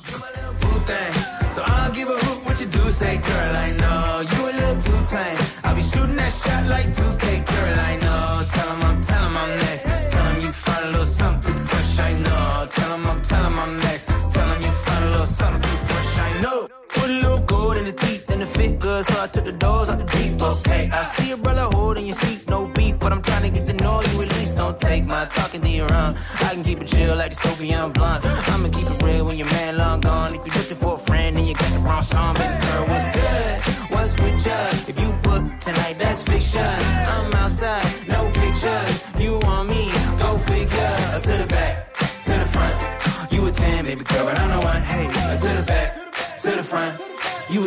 So 1.54 1.60
I'll 1.62 1.90
give 1.92 2.08
a 2.08 2.14
hoot 2.14 2.44
what 2.46 2.58
you 2.60 2.66
do, 2.68 2.90
say, 2.90 3.18
girl, 3.20 3.54
I 3.56 3.70
know 3.76 4.20
you 4.20 4.48
a 4.48 4.52
little 4.52 4.82
too 4.82 5.00
tame. 5.10 5.36
I'll 5.64 5.74
be 5.74 5.82
shooting 5.82 6.16
that 6.16 6.32
shot 6.32 6.66
like 6.66 6.88
2K, 6.88 7.42
girl, 7.44 7.78
I 7.78 7.96
know. 7.96 8.44
Tell 8.52 8.70
'em 8.70 8.82
I'm, 8.82 9.00
tell 9.02 9.22
'em 9.22 9.36
I'm 9.36 9.50
next. 9.58 10.21
Find 10.52 10.84
a 10.84 10.88
little 10.88 11.06
something 11.06 11.58
fresh, 11.68 11.98
I 11.98 12.12
know. 12.24 12.68
Tell 12.70 12.92
'em 12.92 13.06
I'm, 13.06 13.22
tell 13.22 13.44
'em 13.44 13.58
I'm 13.58 13.76
next. 13.78 14.06
Tell 14.34 14.48
'em 14.52 14.62
you 14.62 14.72
find 14.86 15.04
a 15.04 15.10
little 15.10 15.26
something 15.26 15.78
fresh, 15.88 16.18
I 16.18 16.40
know. 16.42 16.68
Put 16.88 17.10
a 17.10 17.18
little 17.24 17.38
gold 17.38 17.76
in 17.78 17.84
the 17.84 17.92
teeth 17.92 18.30
and 18.30 18.42
the 18.42 18.46
fit 18.46 18.78
good, 18.78 19.04
so 19.04 19.22
I 19.22 19.26
took 19.28 19.44
the 19.44 19.52
doors 19.52 19.88
out 19.88 19.98
the 19.98 20.08
deep, 20.16 20.40
okay. 20.42 20.90
I 20.92 21.02
see 21.04 21.28
your 21.28 21.38
brother 21.38 21.66
holding 21.76 22.06
your 22.06 22.16
seat, 22.16 22.48
no 22.48 22.66
beef, 22.66 22.98
but 22.98 23.12
I'm 23.12 23.22
trying 23.22 23.42
to 23.42 23.50
get 23.50 23.66
to 23.66 23.74
know 23.82 24.02
you 24.02 24.22
at 24.22 24.28
least. 24.36 24.56
Don't 24.56 24.78
take 24.78 25.04
my 25.06 25.24
talking 25.26 25.62
to 25.62 25.68
your 25.68 25.92
own. 25.92 26.16
I 26.46 26.48
can 26.54 26.62
keep 26.62 26.80
it 26.82 26.88
chill 26.88 27.16
like 27.16 27.30
the 27.30 27.40
Soviet 27.48 27.88
blunt. 27.94 28.24
I'ma 28.24 28.68
keep 28.68 28.88
it 28.92 29.01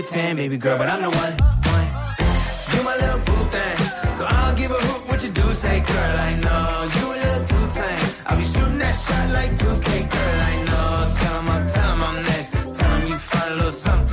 10, 0.09 0.35
baby 0.35 0.57
girl, 0.57 0.77
but 0.77 0.87
I'm 0.87 1.01
the 1.01 1.09
one. 1.09 1.33
one. 1.73 1.87
You 2.73 2.83
my 2.83 2.95
little 2.95 3.19
boo 3.25 3.43
thing. 3.53 3.77
So 4.13 4.25
I'll 4.27 4.55
give 4.55 4.71
a 4.71 4.75
hoot 4.75 5.07
what 5.09 5.23
you 5.23 5.29
do, 5.31 5.41
say, 5.53 5.79
girl, 5.79 6.15
I 6.29 6.31
know. 6.45 6.89
You 6.95 7.05
a 7.13 7.17
little 7.23 7.45
too 7.45 7.65
tame. 7.77 8.09
I'll 8.27 8.37
be 8.37 8.43
shooting 8.43 8.77
that 8.77 8.93
shot 8.93 9.29
like 9.31 9.51
2K, 9.55 9.89
girl, 10.13 10.39
I 10.51 10.55
know. 10.67 11.13
Tell 11.19 11.37
'em 11.39 11.49
I'm, 11.49 11.67
tell 11.67 11.91
'em 11.91 12.03
I'm 12.03 12.23
next. 12.23 12.51
Tell 12.79 12.91
'em 12.93 13.07
you 13.07 13.17
find 13.17 13.51
a 13.51 13.55
little 13.55 13.71
something 13.71 14.04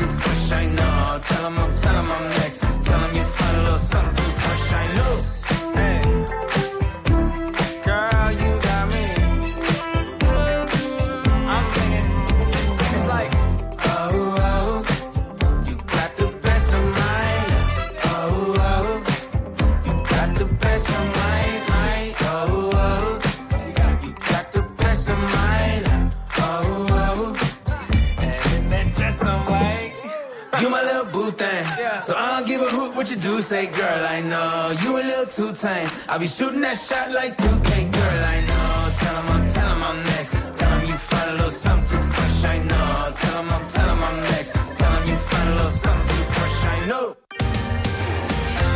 you 33.13 33.21
do, 33.21 33.41
say, 33.43 33.67
girl, 33.67 34.07
I 34.07 34.21
know. 34.23 34.73
You 34.83 34.97
a 34.97 35.03
little 35.03 35.27
too 35.27 35.53
tame. 35.53 35.89
I'll 36.09 36.19
be 36.19 36.27
shooting 36.27 36.63
that 36.63 36.79
shot 36.79 37.11
like 37.11 37.37
2K, 37.37 37.69
girl, 37.93 38.25
I 38.37 38.39
know. 38.49 38.93
Tell 39.01 39.17
'em 39.21 39.29
I'm, 39.35 39.49
tell 39.49 39.71
'em 39.75 39.83
I'm 39.83 39.99
next. 40.13 40.33
Tell 40.59 40.73
'em 40.73 40.87
you 40.87 40.97
find 41.11 41.29
a 41.31 41.33
little 41.33 41.51
something 41.51 41.91
too 41.91 42.05
fresh, 42.15 42.45
I 42.55 42.59
know. 42.71 43.13
Tell 43.21 43.39
'em 43.41 43.51
I'm, 43.57 43.65
tell 43.69 43.89
'em 43.91 44.03
I'm 44.09 44.19
next. 44.33 44.51
Tell 44.79 44.93
'em 44.97 45.05
you 45.11 45.17
find 45.29 45.49
a 45.49 45.55
little 45.59 45.71
something 45.85 46.17
too 46.17 46.27
fresh, 46.37 46.59
I 46.75 46.79
know. 46.89 47.17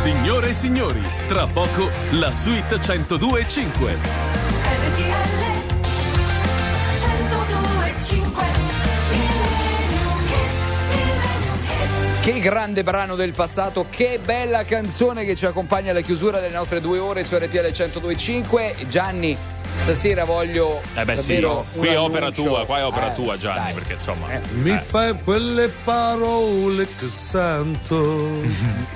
Signore 0.03 0.49
e 0.49 0.53
signori, 0.53 1.01
tra 1.27 1.47
poco 1.47 1.89
la 2.11 2.31
suite 2.31 2.79
102.5. 2.79 4.17
Che 12.27 12.39
grande 12.41 12.83
brano 12.83 13.15
del 13.15 13.31
passato, 13.31 13.85
che 13.89 14.19
bella 14.21 14.65
canzone 14.65 15.23
che 15.23 15.33
ci 15.33 15.45
accompagna 15.45 15.91
alla 15.91 16.01
chiusura 16.01 16.41
delle 16.41 16.53
nostre 16.53 16.81
due 16.81 16.99
ore 16.99 17.23
su 17.23 17.37
RTL 17.37 17.67
102.5. 17.67 18.85
Gianni, 18.89 19.37
stasera 19.83 20.25
voglio. 20.25 20.81
Eh 20.93 21.05
beh 21.05 21.15
sì, 21.15 21.35
davvero 21.35 21.65
un 21.71 21.79
qui 21.79 21.87
è 21.87 21.97
opera 21.97 22.29
tua, 22.29 22.65
qua 22.65 22.79
è 22.79 22.83
opera 22.83 23.13
Eh, 23.13 23.15
tua 23.15 23.37
Gianni, 23.37 23.63
dai. 23.63 23.73
perché 23.75 23.93
insomma... 23.93 24.27
Mi 24.55 24.71
eh. 24.71 24.79
fai 24.79 25.17
quelle 25.23 25.69
parole 25.69 26.85
che 26.97 27.07
sento. 27.07 27.95
Mi 27.95 28.53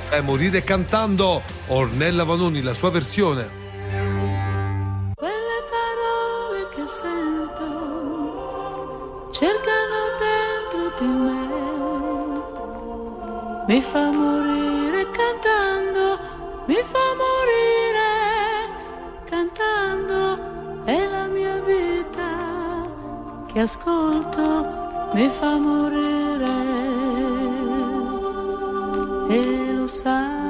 fai 0.10 0.22
morire 0.24 0.62
cantando 0.66 1.42
Ornella 1.68 2.26
Vanoni, 2.26 2.62
la 2.62 2.74
sua 2.74 2.90
versione. 2.90 3.50
Quelle 5.16 5.62
parole 5.70 6.68
che 6.76 6.86
sento 6.86 7.70
cercano 9.32 10.20
dentro 10.20 10.92
di 11.00 11.06
me. 11.06 11.61
Mi 13.72 13.80
fa 13.80 14.12
morire 14.12 15.10
cantando, 15.12 16.20
mi 16.66 16.76
fa 16.92 17.06
morire 17.22 18.12
cantando. 19.24 20.84
È 20.84 21.08
la 21.08 21.26
mia 21.28 21.56
vita 21.60 22.86
che 23.46 23.60
ascolto 23.62 25.10
mi 25.14 25.30
fa 25.30 25.56
morire 25.56 26.52
e 29.30 29.72
lo 29.72 29.88
sa. 29.88 30.41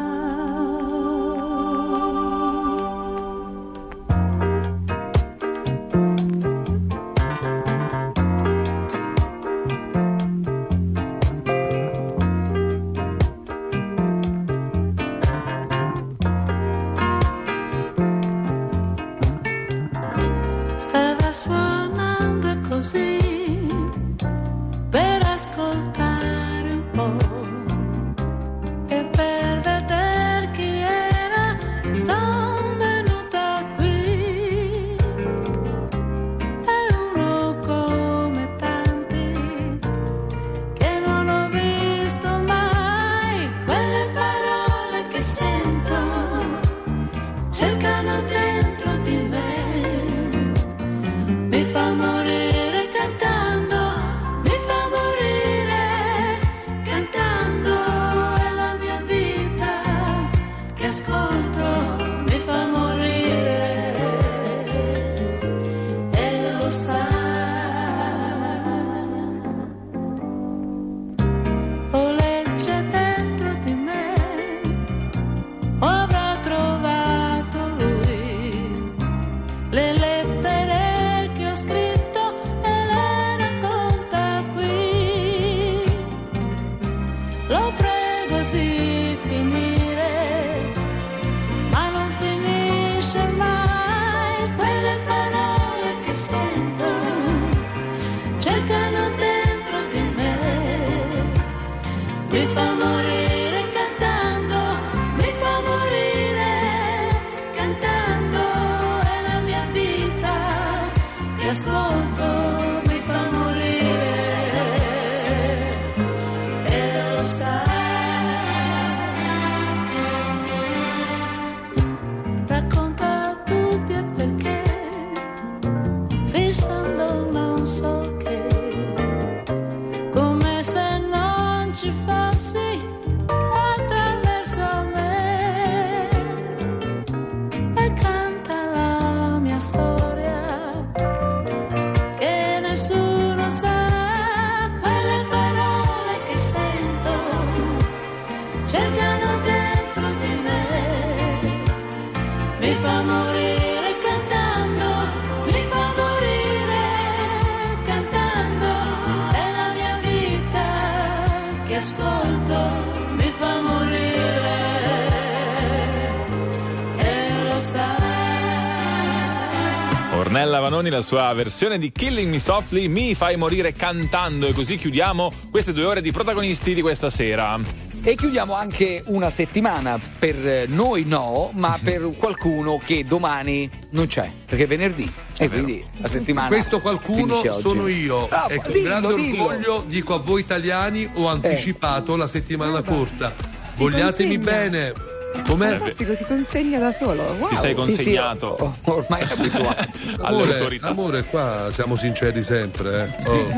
Vanoni, 170.82 170.90
la 170.90 171.02
sua 171.04 171.32
versione 171.34 171.78
di 171.78 171.92
Killing 171.92 172.32
Me 172.32 172.40
Softly, 172.40 172.88
mi 172.88 173.14
fai 173.14 173.36
morire 173.38 173.72
cantando 173.74 174.48
e 174.48 174.54
così 174.54 174.78
chiudiamo 174.78 175.32
queste 175.52 175.74
due 175.74 175.86
ore 175.86 176.02
di 176.02 176.12
protagonisti 176.12 176.74
di 176.74 176.82
questa 176.82 177.12
sera. 177.12 177.60
E 178.02 178.16
chiudiamo 178.16 178.56
anche 178.56 179.04
una 179.06 179.30
settimana, 179.30 180.00
per 180.18 180.68
noi 180.70 181.04
no, 181.06 181.52
ma 181.54 181.78
per 181.84 182.10
qualcuno 182.18 182.82
che 182.84 183.06
domani 183.06 183.70
non 183.92 184.08
c'è, 184.08 184.32
perché 184.48 184.64
è 184.64 184.68
venerdì. 184.68 185.12
e 185.38 185.50
quindi 185.50 185.86
la 185.98 186.08
settimana. 186.08 186.48
Questo 186.48 186.82
qualcuno 186.82 187.44
sono 187.60 187.88
io. 187.88 188.26
Bravo, 188.26 188.50
e 188.50 188.56
con 188.56 188.72
dillo, 188.72 188.84
grande 188.84 189.14
dillo. 189.14 189.44
orgoglio 189.44 189.84
dico 189.86 190.16
a 190.16 190.20
voi 190.20 190.42
italiani 190.42 191.08
ho 191.14 191.28
anticipato 191.28 192.16
la 192.16 192.28
settimana 192.28 192.82
corta. 192.82 193.36
Si 193.70 193.78
Vogliatemi 193.78 194.36
consegna. 194.38 194.58
bene. 194.58 195.10
Com'è? 195.48 195.78
Fantastico, 195.78 196.16
si 196.16 196.26
consegna 196.26 196.80
da 196.80 196.92
solo. 196.92 197.24
Wow. 197.24 197.48
Ti 197.48 197.56
sei 197.56 197.74
consegnato. 197.74 198.58
Sì, 198.58 198.80
sì, 198.84 198.90
ormai 198.90 199.22
è 199.22 199.32
abituato. 199.32 199.91
Amore, 200.22 200.80
amore, 200.82 201.24
qua 201.26 201.70
siamo 201.72 201.96
sinceri 201.96 202.44
sempre. 202.44 203.10
Eh. 203.18 203.28
Oh. 203.28 203.50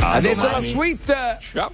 Adesso 0.00 0.42
domani. 0.46 0.62
la 0.62 0.68
suite. 0.68 1.36
Ciao. 1.40 1.72